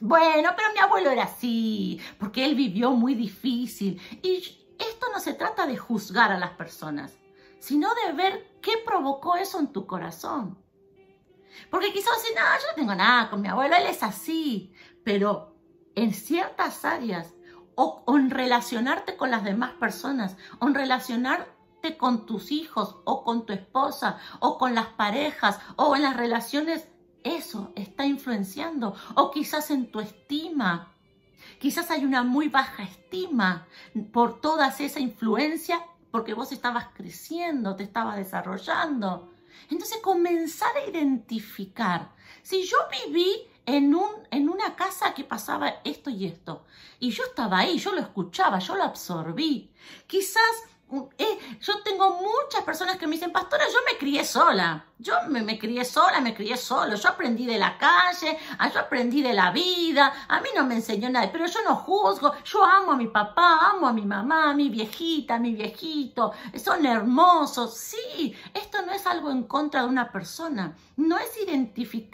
Bueno, 0.00 0.50
pero 0.54 0.70
mi 0.74 0.80
abuelo 0.80 1.08
era 1.08 1.22
así, 1.22 1.98
porque 2.18 2.44
él 2.44 2.54
vivió 2.54 2.90
muy 2.90 3.14
difícil. 3.14 3.98
Y 4.22 4.36
esto 4.78 5.06
no 5.14 5.18
se 5.18 5.32
trata 5.32 5.66
de 5.66 5.78
juzgar 5.78 6.30
a 6.30 6.38
las 6.38 6.50
personas, 6.50 7.16
sino 7.58 7.88
de 8.04 8.12
ver 8.12 8.58
qué 8.60 8.72
provocó 8.84 9.36
eso 9.36 9.60
en 9.60 9.72
tu 9.72 9.86
corazón. 9.86 10.58
Porque 11.70 11.94
quizás 11.94 12.20
si 12.20 12.34
no, 12.34 12.42
yo 12.42 12.68
no 12.68 12.74
tengo 12.74 12.94
nada 12.94 13.30
con 13.30 13.40
mi 13.40 13.48
abuelo, 13.48 13.76
él 13.76 13.86
es 13.86 14.02
así, 14.02 14.74
pero 15.04 15.56
en 15.94 16.12
ciertas 16.12 16.84
áreas, 16.84 17.32
o, 17.76 18.02
o 18.04 18.18
en 18.18 18.28
relacionarte 18.28 19.16
con 19.16 19.30
las 19.30 19.42
demás 19.42 19.72
personas, 19.72 20.36
o 20.58 20.66
en 20.66 20.74
relacionar 20.74 21.55
con 21.94 22.26
tus 22.26 22.50
hijos 22.50 22.96
o 23.04 23.22
con 23.22 23.46
tu 23.46 23.52
esposa 23.52 24.18
o 24.40 24.58
con 24.58 24.74
las 24.74 24.88
parejas 24.88 25.60
o 25.76 25.94
en 25.94 26.02
las 26.02 26.16
relaciones, 26.16 26.88
eso 27.22 27.72
está 27.76 28.04
influenciando. 28.06 28.94
O 29.14 29.30
quizás 29.30 29.70
en 29.70 29.90
tu 29.90 30.00
estima. 30.00 30.92
Quizás 31.58 31.90
hay 31.90 32.04
una 32.04 32.22
muy 32.22 32.48
baja 32.48 32.82
estima 32.82 33.66
por 34.12 34.40
toda 34.40 34.68
esa 34.68 35.00
influencia 35.00 35.80
porque 36.10 36.34
vos 36.34 36.52
estabas 36.52 36.88
creciendo, 36.94 37.76
te 37.76 37.84
estabas 37.84 38.16
desarrollando. 38.16 39.32
Entonces 39.70 39.98
comenzar 39.98 40.76
a 40.76 40.88
identificar. 40.88 42.12
Si 42.42 42.64
yo 42.64 42.76
viví 43.06 43.48
en, 43.64 43.94
un, 43.94 44.10
en 44.30 44.48
una 44.48 44.76
casa 44.76 45.12
que 45.14 45.24
pasaba 45.24 45.80
esto 45.84 46.10
y 46.10 46.26
esto, 46.26 46.64
y 47.00 47.10
yo 47.10 47.24
estaba 47.24 47.58
ahí, 47.58 47.78
yo 47.78 47.92
lo 47.92 48.00
escuchaba, 48.00 48.58
yo 48.60 48.76
lo 48.76 48.84
absorbí. 48.84 49.72
Quizás 50.06 50.62
eh, 51.18 51.38
yo 51.60 51.82
tengo 51.82 52.20
muchas 52.20 52.62
personas 52.64 52.96
que 52.96 53.08
me 53.08 53.16
dicen, 53.16 53.32
pastora, 53.32 53.64
yo 53.66 53.78
me 53.90 53.98
crié 53.98 54.24
sola. 54.24 54.84
Yo 54.98 55.14
me, 55.28 55.58
crié 55.58 55.84
sola, 55.84 56.20
me 56.20 56.32
crié 56.32 56.56
solo. 56.56 56.94
Yo 56.94 57.08
aprendí 57.08 57.44
de 57.44 57.58
la 57.58 57.76
calle, 57.76 58.38
ah, 58.58 58.70
yo 58.72 58.80
aprendí 58.80 59.20
de 59.20 59.34
la 59.34 59.50
vida. 59.50 60.12
A 60.28 60.40
mí 60.40 60.48
no 60.54 60.64
me 60.64 60.76
enseñó 60.76 61.10
nada, 61.10 61.28
pero 61.32 61.46
yo 61.46 61.58
no 61.64 61.74
juzgo. 61.74 62.32
Yo 62.44 62.64
amo 62.64 62.92
a 62.92 62.96
mi 62.96 63.08
papá, 63.08 63.72
amo 63.72 63.88
a 63.88 63.92
mi 63.92 64.06
mamá, 64.06 64.50
a 64.50 64.54
mi 64.54 64.68
viejita, 64.68 65.34
a 65.34 65.38
mi 65.40 65.54
viejito. 65.54 66.32
Son 66.54 66.86
hermosos. 66.86 67.76
Sí, 67.76 68.34
esto 68.54 68.78
no 68.86 68.92
es 68.92 69.06
algo 69.06 69.30
en 69.30 69.42
contra 69.42 69.82
de 69.82 69.88
una 69.88 70.12
persona. 70.12 70.76
No 70.96 71.18
es, 71.18 71.32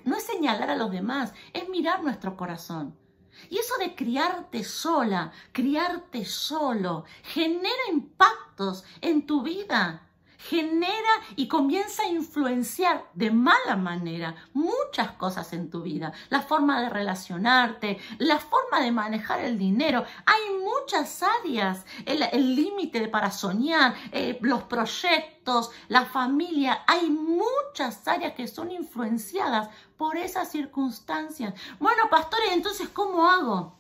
no 0.05 0.17
es 0.17 0.23
señalar 0.25 0.71
a 0.71 0.77
los 0.77 0.91
demás, 0.91 1.35
es 1.53 1.69
mirar 1.69 2.03
nuestro 2.03 2.37
corazón. 2.37 3.02
Y 3.51 3.59
eso 3.59 3.77
de 3.79 3.95
criarte 3.95 4.65
sola, 4.65 5.33
criarte 5.53 6.25
solo, 6.25 7.05
genera 7.23 7.89
impactos 7.91 8.85
en 9.01 9.27
tu 9.27 9.43
vida 9.43 10.09
genera 10.49 11.11
y 11.37 11.47
comienza 11.49 12.03
a 12.03 12.09
influenciar 12.09 13.07
de 13.15 13.31
mala 13.31 13.77
manera 13.77 14.35
muchas 14.53 15.13
cosas 15.13 15.53
en 15.53 15.71
tu 15.71 15.83
vida. 15.83 16.13
La 16.31 16.43
forma 16.43 16.81
de 16.81 16.89
relacionarte, 16.89 17.99
la 18.19 18.39
forma 18.39 18.81
de 18.81 18.91
manejar 18.91 19.41
el 19.41 19.59
dinero. 19.59 20.05
Hay 20.27 20.59
muchas 20.63 21.23
áreas, 21.23 21.87
el 22.07 22.57
límite 22.57 23.09
para 23.09 23.31
soñar, 23.31 23.95
eh, 24.11 24.39
los 24.41 24.65
proyectos, 24.65 25.71
la 25.89 26.07
familia. 26.07 26.83
Hay 26.87 27.09
muchas 27.11 28.07
áreas 28.09 28.35
que 28.35 28.49
son 28.49 28.71
influenciadas 28.71 29.69
por 29.97 30.17
esas 30.17 30.51
circunstancias. 30.51 31.55
Bueno, 31.79 32.11
pastores, 32.11 32.53
entonces, 32.53 32.89
¿cómo 32.89 33.31
hago? 33.31 33.79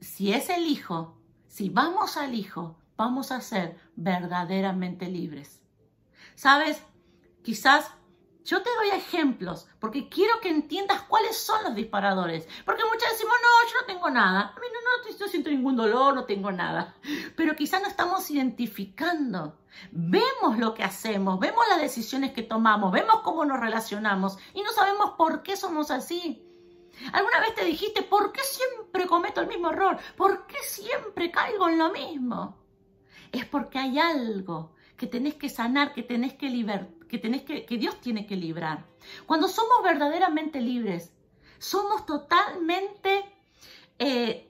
Si 0.00 0.32
es 0.32 0.50
el 0.50 0.66
hijo, 0.66 1.16
si 1.46 1.68
vamos 1.70 2.16
al 2.16 2.34
hijo, 2.34 2.81
vamos 2.96 3.32
a 3.32 3.40
ser 3.40 3.78
verdaderamente 3.96 5.06
libres. 5.06 5.62
¿Sabes? 6.34 6.82
Quizás 7.42 7.90
yo 8.44 8.62
te 8.62 8.70
doy 8.74 8.90
ejemplos 8.90 9.68
porque 9.78 10.08
quiero 10.08 10.40
que 10.40 10.48
entiendas 10.48 11.02
cuáles 11.02 11.36
son 11.36 11.62
los 11.64 11.74
disparadores. 11.74 12.48
Porque 12.64 12.82
muchas 12.84 13.12
decimos, 13.12 13.34
no, 13.40 13.70
yo 13.70 13.80
no 13.80 13.86
tengo 13.86 14.10
nada. 14.10 14.52
A 14.56 14.60
mí 14.60 14.66
no, 14.72 15.10
no, 15.10 15.18
no 15.18 15.28
siento 15.28 15.50
ningún 15.50 15.76
dolor, 15.76 16.14
no 16.14 16.24
tengo 16.24 16.50
nada. 16.50 16.94
Pero 17.36 17.54
quizás 17.54 17.82
no 17.82 17.88
estamos 17.88 18.30
identificando. 18.30 19.58
Vemos 19.90 20.58
lo 20.58 20.74
que 20.74 20.82
hacemos, 20.82 21.38
vemos 21.38 21.64
las 21.68 21.80
decisiones 21.80 22.32
que 22.32 22.42
tomamos, 22.42 22.92
vemos 22.92 23.20
cómo 23.22 23.44
nos 23.46 23.58
relacionamos 23.58 24.36
y 24.52 24.62
no 24.62 24.70
sabemos 24.70 25.12
por 25.12 25.42
qué 25.42 25.56
somos 25.56 25.90
así. 25.90 26.46
¿Alguna 27.12 27.40
vez 27.40 27.54
te 27.54 27.64
dijiste, 27.64 28.02
¿por 28.02 28.32
qué 28.32 28.42
siempre 28.42 29.06
cometo 29.06 29.40
el 29.40 29.46
mismo 29.46 29.70
error? 29.70 29.98
¿Por 30.16 30.46
qué 30.46 30.58
siempre 30.62 31.30
caigo 31.30 31.68
en 31.68 31.78
lo 31.78 31.90
mismo? 31.90 32.61
Es 33.32 33.44
porque 33.46 33.78
hay 33.78 33.98
algo 33.98 34.74
que 34.96 35.06
tenés 35.06 35.34
que 35.34 35.48
sanar, 35.48 35.94
que 35.94 36.02
tenés 36.02 36.34
que 36.34 36.48
liberar, 36.48 36.88
que, 37.08 37.18
tenés 37.18 37.42
que, 37.42 37.64
que 37.64 37.78
Dios 37.78 38.00
tiene 38.00 38.26
que 38.26 38.36
librar. 38.36 38.86
Cuando 39.26 39.48
somos 39.48 39.82
verdaderamente 39.82 40.60
libres, 40.60 41.12
somos 41.58 42.06
totalmente 42.06 43.24
eh, 43.98 44.48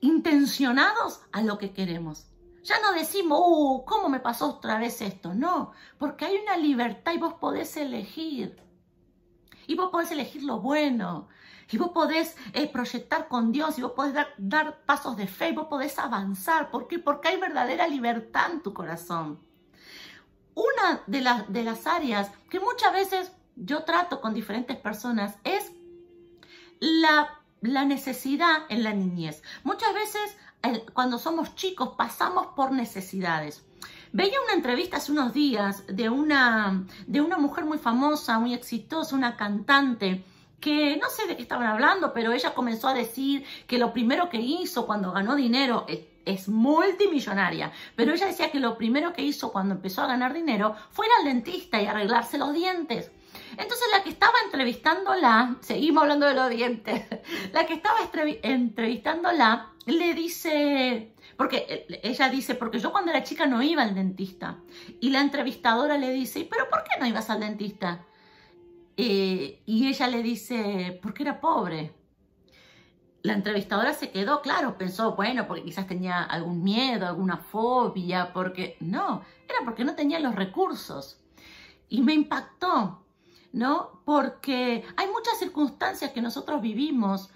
intencionados 0.00 1.20
a 1.32 1.42
lo 1.42 1.58
que 1.58 1.72
queremos. 1.72 2.26
Ya 2.64 2.80
no 2.80 2.92
decimos, 2.92 3.38
uh, 3.42 3.84
¿cómo 3.84 4.08
me 4.08 4.20
pasó 4.20 4.50
otra 4.50 4.78
vez 4.78 5.00
esto? 5.00 5.34
No, 5.34 5.72
porque 5.98 6.24
hay 6.24 6.36
una 6.36 6.56
libertad 6.56 7.12
y 7.12 7.18
vos 7.18 7.34
podés 7.34 7.76
elegir. 7.76 8.60
Y 9.66 9.74
vos 9.74 9.90
podés 9.90 10.10
elegir 10.10 10.42
lo 10.42 10.60
bueno, 10.60 11.28
y 11.72 11.78
vos 11.78 11.90
podés 11.90 12.36
eh, 12.52 12.68
proyectar 12.68 13.28
con 13.28 13.50
Dios, 13.50 13.78
y 13.78 13.82
vos 13.82 13.92
podés 13.92 14.14
dar, 14.38 14.82
pasos 14.84 15.16
de 15.16 15.26
fe, 15.26 15.48
y 15.48 15.54
vos 15.54 15.66
podés 15.66 15.98
avanzar. 15.98 16.70
¿Por 16.70 16.86
qué? 16.86 16.98
Porque 16.98 17.28
hay 17.28 17.40
verdadera 17.40 17.88
libertad 17.88 18.52
en 18.52 18.62
tu 18.62 18.72
corazón. 18.72 19.40
Una 20.54 21.02
de, 21.06 21.24
de 21.48 21.64
las 21.64 21.86
áreas 21.86 22.30
que 22.50 22.60
muchas 22.60 22.92
veces 22.92 23.32
yo 23.56 23.84
trato 23.84 24.20
con 24.20 24.34
diferentes 24.34 24.76
personas 24.76 25.36
es 25.44 25.72
la, 26.78 27.40
la 27.62 27.84
necesidad 27.84 28.64
en 28.68 28.82
la 28.82 28.92
niñez. 28.92 29.42
Muchas 29.64 29.94
veces 29.94 30.36
cuando 30.92 31.18
somos 31.18 31.54
chicos 31.54 31.94
pasamos 31.96 32.48
por 32.54 32.72
necesidades. 32.72 33.64
Veía 34.12 34.40
una 34.44 34.54
entrevista 34.54 34.98
hace 34.98 35.10
unos 35.10 35.32
días 35.32 35.84
de 35.88 36.10
una, 36.10 36.84
de 37.06 37.20
una 37.20 37.38
mujer 37.38 37.64
muy 37.64 37.78
famosa, 37.78 38.38
muy 38.38 38.54
exitosa, 38.54 39.16
una 39.16 39.36
cantante, 39.36 40.24
que 40.62 40.96
no 40.96 41.10
sé 41.10 41.26
de 41.26 41.36
qué 41.36 41.42
estaban 41.42 41.66
hablando, 41.66 42.14
pero 42.14 42.32
ella 42.32 42.54
comenzó 42.54 42.86
a 42.86 42.94
decir 42.94 43.44
que 43.66 43.78
lo 43.78 43.92
primero 43.92 44.30
que 44.30 44.38
hizo 44.38 44.86
cuando 44.86 45.10
ganó 45.10 45.34
dinero 45.34 45.84
es, 45.88 46.48
multimillonaria, 46.48 47.72
pero 47.96 48.12
ella 48.12 48.26
decía 48.26 48.52
que 48.52 48.60
lo 48.60 48.78
primero 48.78 49.12
que 49.12 49.22
hizo 49.22 49.50
cuando 49.50 49.74
empezó 49.74 50.02
a 50.02 50.06
ganar 50.06 50.32
dinero 50.32 50.76
fue 50.92 51.06
ir 51.06 51.12
al 51.18 51.24
dentista 51.24 51.82
y 51.82 51.86
arreglarse 51.86 52.38
los 52.38 52.54
dientes. 52.54 53.10
Entonces 53.50 53.88
la 53.90 54.04
que 54.04 54.10
estaba 54.10 54.34
entrevistándola, 54.44 55.56
seguimos 55.62 56.02
hablando 56.02 56.26
de 56.26 56.34
los 56.34 56.48
dientes, 56.48 57.06
la 57.52 57.66
que 57.66 57.74
estaba 57.74 57.98
entrevistándola 58.42 59.72
le 59.86 60.14
dice, 60.14 61.12
porque 61.36 61.86
ella 62.04 62.28
dice, 62.28 62.54
porque 62.54 62.78
yo 62.78 62.92
cuando 62.92 63.10
era 63.10 63.24
chica 63.24 63.46
no 63.46 63.60
iba 63.60 63.82
al 63.82 63.96
dentista. 63.96 64.58
Y 65.00 65.10
la 65.10 65.20
entrevistadora 65.20 65.98
le 65.98 66.12
dice, 66.12 66.46
pero 66.48 66.70
¿por 66.70 66.84
qué 66.84 67.00
no 67.00 67.06
ibas 67.06 67.30
al 67.30 67.40
dentista? 67.40 68.06
Eh, 68.96 69.62
y 69.66 69.88
ella 69.88 70.08
le 70.08 70.22
dice, 70.22 70.98
porque 71.02 71.22
era 71.22 71.40
pobre. 71.40 71.94
La 73.22 73.34
entrevistadora 73.34 73.94
se 73.94 74.10
quedó, 74.10 74.42
claro, 74.42 74.76
pensó, 74.76 75.14
bueno, 75.14 75.46
porque 75.46 75.62
quizás 75.62 75.86
tenía 75.86 76.22
algún 76.22 76.62
miedo, 76.62 77.06
alguna 77.06 77.36
fobia, 77.36 78.32
porque 78.32 78.76
no, 78.80 79.22
era 79.48 79.58
porque 79.64 79.84
no 79.84 79.94
tenía 79.94 80.18
los 80.18 80.34
recursos. 80.34 81.20
Y 81.88 82.02
me 82.02 82.14
impactó, 82.14 83.04
¿no? 83.52 84.02
Porque 84.04 84.84
hay 84.96 85.06
muchas 85.08 85.38
circunstancias 85.38 86.10
que 86.10 86.20
nosotros 86.20 86.60
vivimos 86.60 87.30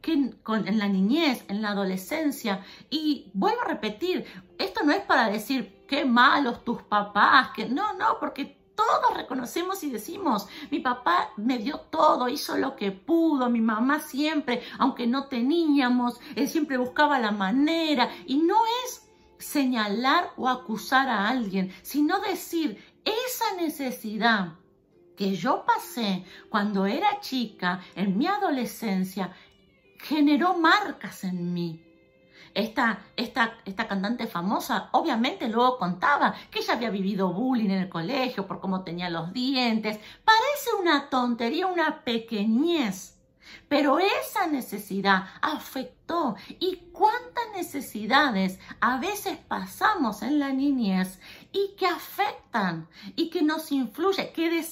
que 0.00 0.12
en 0.12 0.78
la 0.78 0.88
niñez, 0.88 1.44
en 1.48 1.62
la 1.62 1.70
adolescencia. 1.70 2.64
Y 2.90 3.30
vuelvo 3.34 3.62
a 3.62 3.68
repetir, 3.68 4.24
esto 4.58 4.84
no 4.84 4.92
es 4.92 5.00
para 5.00 5.28
decir 5.28 5.84
qué 5.88 6.04
malos 6.04 6.64
tus 6.64 6.82
papás, 6.82 7.50
que 7.54 7.68
no, 7.68 7.94
no, 7.94 8.18
porque 8.20 8.57
todos 8.78 9.16
reconocemos 9.16 9.82
y 9.82 9.90
decimos, 9.90 10.46
mi 10.70 10.78
papá 10.78 11.30
me 11.36 11.58
dio 11.58 11.80
todo, 11.80 12.28
hizo 12.28 12.56
lo 12.56 12.76
que 12.76 12.92
pudo, 12.92 13.50
mi 13.50 13.60
mamá 13.60 13.98
siempre, 13.98 14.62
aunque 14.78 15.08
no 15.08 15.26
teníamos, 15.26 16.20
él 16.36 16.48
siempre 16.48 16.76
buscaba 16.76 17.18
la 17.18 17.32
manera. 17.32 18.08
Y 18.24 18.36
no 18.36 18.54
es 18.84 19.10
señalar 19.36 20.30
o 20.36 20.48
acusar 20.48 21.08
a 21.08 21.28
alguien, 21.28 21.72
sino 21.82 22.20
decir, 22.20 22.80
esa 23.04 23.56
necesidad 23.60 24.52
que 25.16 25.34
yo 25.34 25.64
pasé 25.66 26.24
cuando 26.48 26.86
era 26.86 27.18
chica, 27.18 27.80
en 27.96 28.16
mi 28.16 28.28
adolescencia, 28.28 29.32
generó 29.98 30.56
marcas 30.56 31.24
en 31.24 31.52
mí. 31.52 31.87
Esta, 32.58 32.98
esta, 33.14 33.54
esta, 33.64 33.86
cantante 33.86 34.26
famosa 34.26 34.88
obviamente 34.90 35.48
luego 35.48 35.78
contaba 35.78 36.34
que 36.50 36.58
ella 36.58 36.72
había 36.72 36.90
vivido 36.90 37.32
bullying 37.32 37.70
en 37.70 37.82
el 37.82 37.88
colegio 37.88 38.48
por 38.48 38.58
cómo 38.58 38.82
tenía 38.82 39.08
los 39.08 39.32
dientes. 39.32 40.00
Parece 40.24 40.74
una 40.80 41.08
tontería, 41.08 41.68
una 41.68 42.02
pequeñez. 42.02 43.16
Pero 43.68 44.00
esa 44.00 44.48
necesidad 44.48 45.26
afectó. 45.40 46.34
¿Y 46.58 46.88
cuántas 46.90 47.44
necesidades 47.54 48.58
a 48.80 48.98
veces 48.98 49.38
pasamos 49.38 50.22
en 50.22 50.40
la 50.40 50.52
niñez 50.52 51.20
y 51.52 51.76
que 51.76 51.86
afectan 51.86 52.88
y 53.14 53.30
que 53.30 53.42
nos 53.42 53.70
influyen, 53.70 54.32
que, 54.32 54.64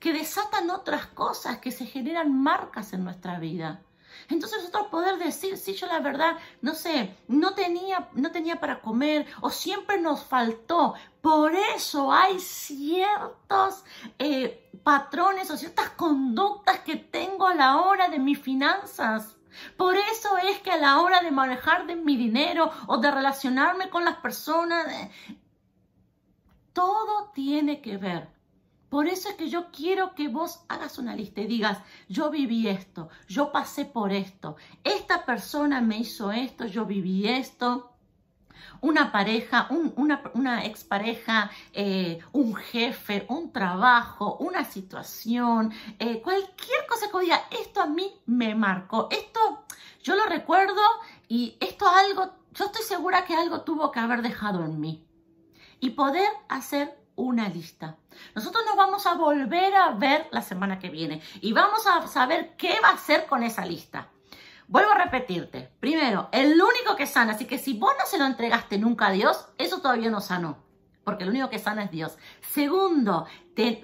que 0.00 0.12
desatan 0.14 0.70
otras 0.70 1.06
cosas, 1.08 1.58
que 1.58 1.70
se 1.70 1.84
generan 1.84 2.32
marcas 2.32 2.94
en 2.94 3.04
nuestra 3.04 3.38
vida? 3.38 3.82
Entonces 4.28 4.58
nosotros 4.58 4.88
poder 4.88 5.18
decir, 5.18 5.56
sí, 5.56 5.74
yo 5.74 5.86
la 5.86 6.00
verdad, 6.00 6.36
no 6.60 6.74
sé, 6.74 7.16
no 7.28 7.54
tenía, 7.54 8.08
no 8.14 8.32
tenía 8.32 8.60
para 8.60 8.80
comer 8.80 9.26
o 9.40 9.50
siempre 9.50 10.00
nos 10.00 10.24
faltó. 10.24 10.94
Por 11.20 11.54
eso 11.54 12.12
hay 12.12 12.38
ciertos 12.40 13.84
eh, 14.18 14.70
patrones 14.82 15.50
o 15.50 15.56
ciertas 15.56 15.90
conductas 15.90 16.80
que 16.80 16.96
tengo 16.96 17.46
a 17.46 17.54
la 17.54 17.80
hora 17.80 18.08
de 18.08 18.18
mis 18.18 18.38
finanzas. 18.38 19.36
Por 19.76 19.96
eso 19.96 20.36
es 20.38 20.60
que 20.60 20.70
a 20.70 20.76
la 20.76 21.00
hora 21.00 21.22
de 21.22 21.30
manejar 21.30 21.86
de 21.86 21.96
mi 21.96 22.16
dinero 22.16 22.70
o 22.86 22.98
de 22.98 23.10
relacionarme 23.10 23.88
con 23.88 24.04
las 24.04 24.16
personas, 24.16 24.86
eh, 24.92 25.10
todo 26.72 27.30
tiene 27.32 27.80
que 27.80 27.96
ver 27.96 28.35
por 28.88 29.08
eso 29.08 29.28
es 29.28 29.34
que 29.34 29.48
yo 29.48 29.70
quiero 29.70 30.14
que 30.14 30.28
vos 30.28 30.60
hagas 30.68 30.98
una 30.98 31.16
lista 31.16 31.40
y 31.40 31.46
digas, 31.46 31.78
yo 32.08 32.30
viví 32.30 32.68
esto, 32.68 33.08
yo 33.28 33.50
pasé 33.52 33.84
por 33.84 34.12
esto, 34.12 34.56
esta 34.84 35.24
persona 35.24 35.80
me 35.80 35.98
hizo 35.98 36.30
esto, 36.32 36.66
yo 36.66 36.84
viví 36.84 37.28
esto. 37.28 37.92
Una 38.80 39.10
pareja, 39.10 39.68
una, 39.70 40.64
expareja, 40.64 41.50
eh, 41.72 42.18
un 42.32 42.54
jefe, 42.54 43.24
un 43.28 43.50
trabajo, 43.50 44.36
una 44.38 44.64
situación, 44.64 45.72
eh, 45.98 46.20
cualquier 46.20 46.86
cosa 46.86 47.06
que 47.10 47.20
diga, 47.20 47.44
esto 47.50 47.80
a 47.80 47.86
mí 47.86 48.12
me 48.26 48.54
marcó, 48.54 49.08
esto 49.10 49.64
yo 50.06 50.14
lo 50.14 50.26
recuerdo 50.26 50.80
y 51.26 51.56
esto 51.58 51.88
algo, 51.88 52.32
yo 52.52 52.66
estoy 52.66 52.82
segura 52.84 53.24
que 53.24 53.34
algo 53.34 53.62
tuvo 53.62 53.90
que 53.90 53.98
haber 53.98 54.22
dejado 54.22 54.64
en 54.64 54.78
mí. 54.78 55.04
Y 55.80 55.90
poder 55.90 56.28
hacer 56.48 56.96
una 57.16 57.48
lista. 57.48 57.96
Nosotros 58.34 58.64
nos 58.66 58.76
vamos 58.76 59.06
a 59.06 59.14
volver 59.14 59.74
a 59.74 59.90
ver 59.90 60.28
la 60.30 60.42
semana 60.42 60.78
que 60.78 60.90
viene 60.90 61.20
y 61.40 61.52
vamos 61.52 61.86
a 61.86 62.06
saber 62.06 62.54
qué 62.56 62.78
va 62.82 62.90
a 62.90 62.94
hacer 62.94 63.26
con 63.26 63.42
esa 63.42 63.64
lista. 63.64 64.08
Vuelvo 64.68 64.92
a 64.92 64.98
repetirte. 65.04 65.70
Primero, 65.80 66.28
el 66.32 66.52
único 66.52 66.96
que 66.96 67.06
sana, 67.06 67.32
así 67.32 67.46
que 67.46 67.58
si 67.58 67.74
vos 67.74 67.92
no 67.98 68.06
se 68.06 68.18
lo 68.18 68.26
entregaste 68.26 68.78
nunca 68.78 69.08
a 69.08 69.12
Dios, 69.12 69.46
eso 69.58 69.80
todavía 69.80 70.10
no 70.10 70.20
sanó 70.20 70.66
porque 71.06 71.24
lo 71.24 71.30
único 71.30 71.48
que 71.48 71.60
sana 71.60 71.84
es 71.84 71.92
Dios. 71.92 72.18
Segundo, 72.40 73.26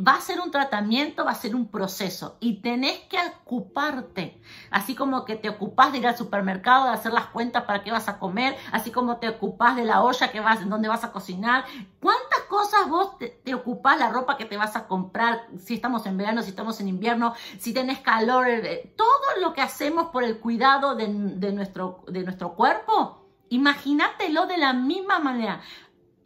va 0.05 0.15
a 0.15 0.21
ser 0.21 0.41
un 0.41 0.51
tratamiento, 0.51 1.25
va 1.25 1.31
a 1.31 1.37
ser 1.37 1.55
un 1.55 1.69
proceso 1.69 2.37
y 2.41 2.63
tenés 2.63 2.99
que 3.09 3.17
ocuparte. 3.17 4.43
Así 4.73 4.97
como 4.97 5.25
que 5.25 5.37
te 5.37 5.49
ocupás 5.49 5.93
de 5.93 5.99
ir 5.99 6.07
al 6.09 6.17
supermercado, 6.17 6.87
de 6.87 6.91
hacer 6.91 7.13
las 7.13 7.27
cuentas 7.27 7.63
para 7.63 7.85
qué 7.85 7.93
vas 7.93 8.09
a 8.09 8.19
comer, 8.19 8.57
así 8.73 8.91
como 8.91 9.19
te 9.19 9.29
ocupás 9.29 9.77
de 9.77 9.85
la 9.85 10.03
olla 10.03 10.33
que 10.33 10.41
vas, 10.41 10.63
en 10.63 10.69
donde 10.69 10.89
vas 10.89 11.05
a 11.05 11.13
cocinar. 11.13 11.65
¿Cuántas 12.01 12.22
cosas 12.53 12.87
vos 12.87 13.17
te, 13.17 13.29
te 13.29 13.55
ocupás, 13.55 13.99
la 13.99 14.11
ropa 14.11 14.37
que 14.37 14.45
te 14.45 14.59
vas 14.59 14.77
a 14.77 14.87
comprar, 14.87 15.49
si 15.59 15.73
estamos 15.73 16.05
en 16.05 16.19
verano, 16.19 16.43
si 16.43 16.51
estamos 16.51 16.79
en 16.81 16.89
invierno, 16.89 17.33
si 17.59 17.73
tenés 17.73 18.01
calor, 18.01 18.47
eh, 18.47 18.93
todo 18.95 19.41
lo 19.41 19.55
que 19.55 19.63
hacemos 19.63 20.11
por 20.11 20.23
el 20.23 20.39
cuidado 20.39 20.95
de, 20.95 21.09
nuestro, 21.09 22.05
de 22.09 22.23
nuestro 22.25 22.53
cuerpo? 22.55 23.25
Imagínatelo 23.49 24.45
de 24.45 24.59
la 24.59 24.75
misma 24.75 25.19
manera 25.19 25.63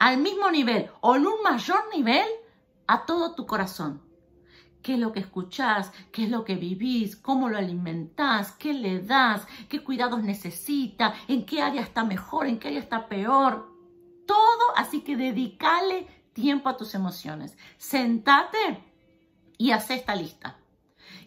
al 0.01 0.19
mismo 0.19 0.51
nivel 0.51 0.91
o 1.01 1.15
en 1.15 1.29
un 1.29 1.41
mayor 1.45 1.85
nivel 1.95 2.27
a 2.89 3.07
todo 3.07 3.37
tu 3.37 3.47
corazón. 3.47 4.03
¿Qué 4.83 4.95
es 4.95 4.99
lo 4.99 5.12
que 5.12 5.21
escuchás? 5.21 5.93
¿Qué 6.11 6.25
es 6.25 6.31
lo 6.31 6.45
que 6.45 6.57
vivís? 6.57 7.15
¿Cómo 7.15 7.49
lo 7.49 7.57
alimentás? 7.57 8.51
¿Qué 8.51 8.75
le 8.75 9.01
das? 9.01 9.47
¿Qué 9.69 9.85
cuidados 9.85 10.25
necesita? 10.25 11.15
¿En 11.29 11.47
qué 11.47 11.62
área 11.62 11.83
está 11.83 12.03
mejor? 12.03 12.49
¿En 12.49 12.59
qué 12.59 12.67
área 12.67 12.81
está 12.81 13.07
peor? 13.07 13.73
Todo, 14.27 14.77
así 14.77 15.03
que 15.03 15.17
dedícale 15.17 16.15
tiempo 16.37 16.68
a 16.68 16.77
tus 16.77 16.94
emociones. 16.94 17.57
Sentate 17.79 18.85
y 19.57 19.70
haz 19.70 19.90
esta 19.90 20.14
lista. 20.14 20.59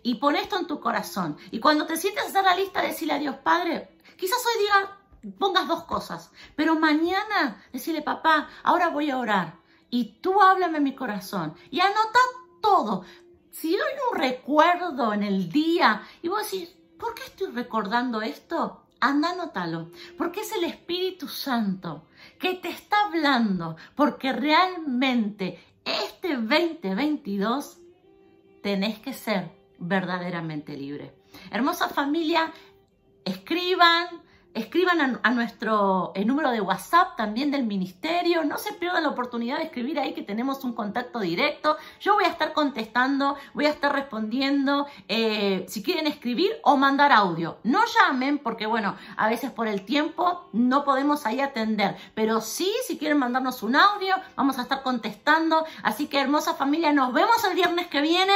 Y 0.04 0.16
pon 0.16 0.36
esto 0.36 0.60
en 0.60 0.68
tu 0.68 0.80
corazón. 0.80 1.36
Y 1.50 1.60
cuando 1.60 1.88
te 1.88 1.98
sientes 1.98 2.24
a 2.24 2.28
hacer 2.28 2.44
la 2.44 2.56
lista, 2.56 2.84
decirle 2.84 3.14
a 3.16 3.20
Dios, 3.20 3.36
Padre, 3.44 3.98
quizás 4.18 4.38
hoy 4.46 4.64
diga, 4.64 5.34
pongas 5.40 5.68
dos 5.68 5.84
cosas, 5.86 6.32
pero 6.56 6.80
mañana 6.80 7.62
decirle, 7.74 8.04
papá, 8.04 8.50
ahora 8.64 8.90
voy 8.90 9.10
a 9.10 9.18
orar 9.18 9.58
y 9.90 10.20
tú 10.22 10.40
háblame 10.42 10.78
en 10.78 10.84
mi 10.84 10.96
corazón 10.96 11.56
y 11.72 11.80
anota 11.80 12.20
todo. 12.62 13.04
Si 13.50 13.74
hay 13.74 13.96
un 14.12 14.18
recuerdo 14.18 15.12
en 15.12 15.24
el 15.24 15.52
día 15.52 16.04
y 16.22 16.30
vos 16.30 16.44
decís, 16.44 16.70
¿por 17.00 17.16
qué 17.16 17.24
estoy 17.24 17.48
recordando 17.48 18.22
esto? 18.22 18.84
Anda, 19.00 19.32
anótalo, 19.32 19.92
porque 20.18 20.42
es 20.42 20.52
el 20.54 20.66
Espíritu 20.66 21.28
Santo 21.28 22.06
que 22.38 22.56
te 22.56 22.70
está 22.70 23.06
hablando, 23.06 23.78
porque 23.96 24.34
realmente 24.34 25.60
este 25.86 26.36
2022 26.36 27.80
tenés 28.62 29.00
que 29.00 29.14
ser 29.14 29.52
verdaderamente 29.80 30.76
libre. 30.76 31.14
Hermosa 31.52 31.90
familia, 31.90 32.52
escriban, 33.24 34.08
Escriban 34.54 35.20
a, 35.22 35.30
nuestro 35.32 36.12
número 36.26 36.50
de 36.52 36.60
WhatsApp 36.60 37.16
también 37.16 37.52
del 37.52 37.66
ministerio. 37.66 38.44
No 38.44 38.58
se 38.58 38.74
pierdan 38.74 39.04
la 39.04 39.10
oportunidad 39.10 39.58
de 39.58 39.66
escribir 39.66 40.00
ahí 40.00 40.14
que 40.14 40.24
tenemos 40.24 40.64
un 40.64 40.74
contacto 40.74 41.20
directo. 41.20 41.78
Yo 42.00 42.16
voy 42.16 42.24
a 42.24 42.30
estar 42.30 42.54
contestando, 42.54 43.36
voy 43.54 43.68
a 43.68 43.70
estar 43.70 43.94
respondiendo 43.94 44.88
eh, 45.08 45.66
si 45.68 45.84
quieren 45.84 46.08
escribir 46.08 46.52
o 46.64 46.78
mandar 46.78 47.12
audio. 47.12 47.58
No 47.64 47.82
llamen 47.86 48.40
porque, 48.40 48.66
bueno, 48.66 48.96
a 49.18 49.30
veces 49.30 49.52
por 49.52 49.68
el 49.68 49.86
tiempo 49.86 50.50
no 50.52 50.84
podemos 50.84 51.26
ahí 51.26 51.42
atender. 51.42 51.96
Pero 52.16 52.42
sí, 52.42 52.72
si 52.88 52.98
quieren 52.98 53.20
mandarnos 53.20 53.62
un 53.62 53.76
audio, 53.76 54.16
vamos 54.36 54.58
a 54.58 54.64
estar 54.64 54.82
contestando. 54.82 55.66
Así 55.84 56.08
que, 56.08 56.20
hermosa 56.20 56.56
familia, 56.56 56.92
nos 56.92 57.14
vemos 57.14 57.44
el 57.44 57.56
viernes 57.56 57.88
que 57.88 58.02
viene. 58.02 58.34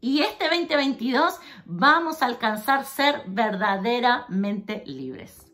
Y 0.00 0.22
este 0.22 0.48
2022 0.48 1.38
vamos 1.66 2.22
a 2.22 2.26
alcanzar 2.26 2.86
ser 2.86 3.22
verdaderamente 3.26 4.82
libres. 4.86 5.49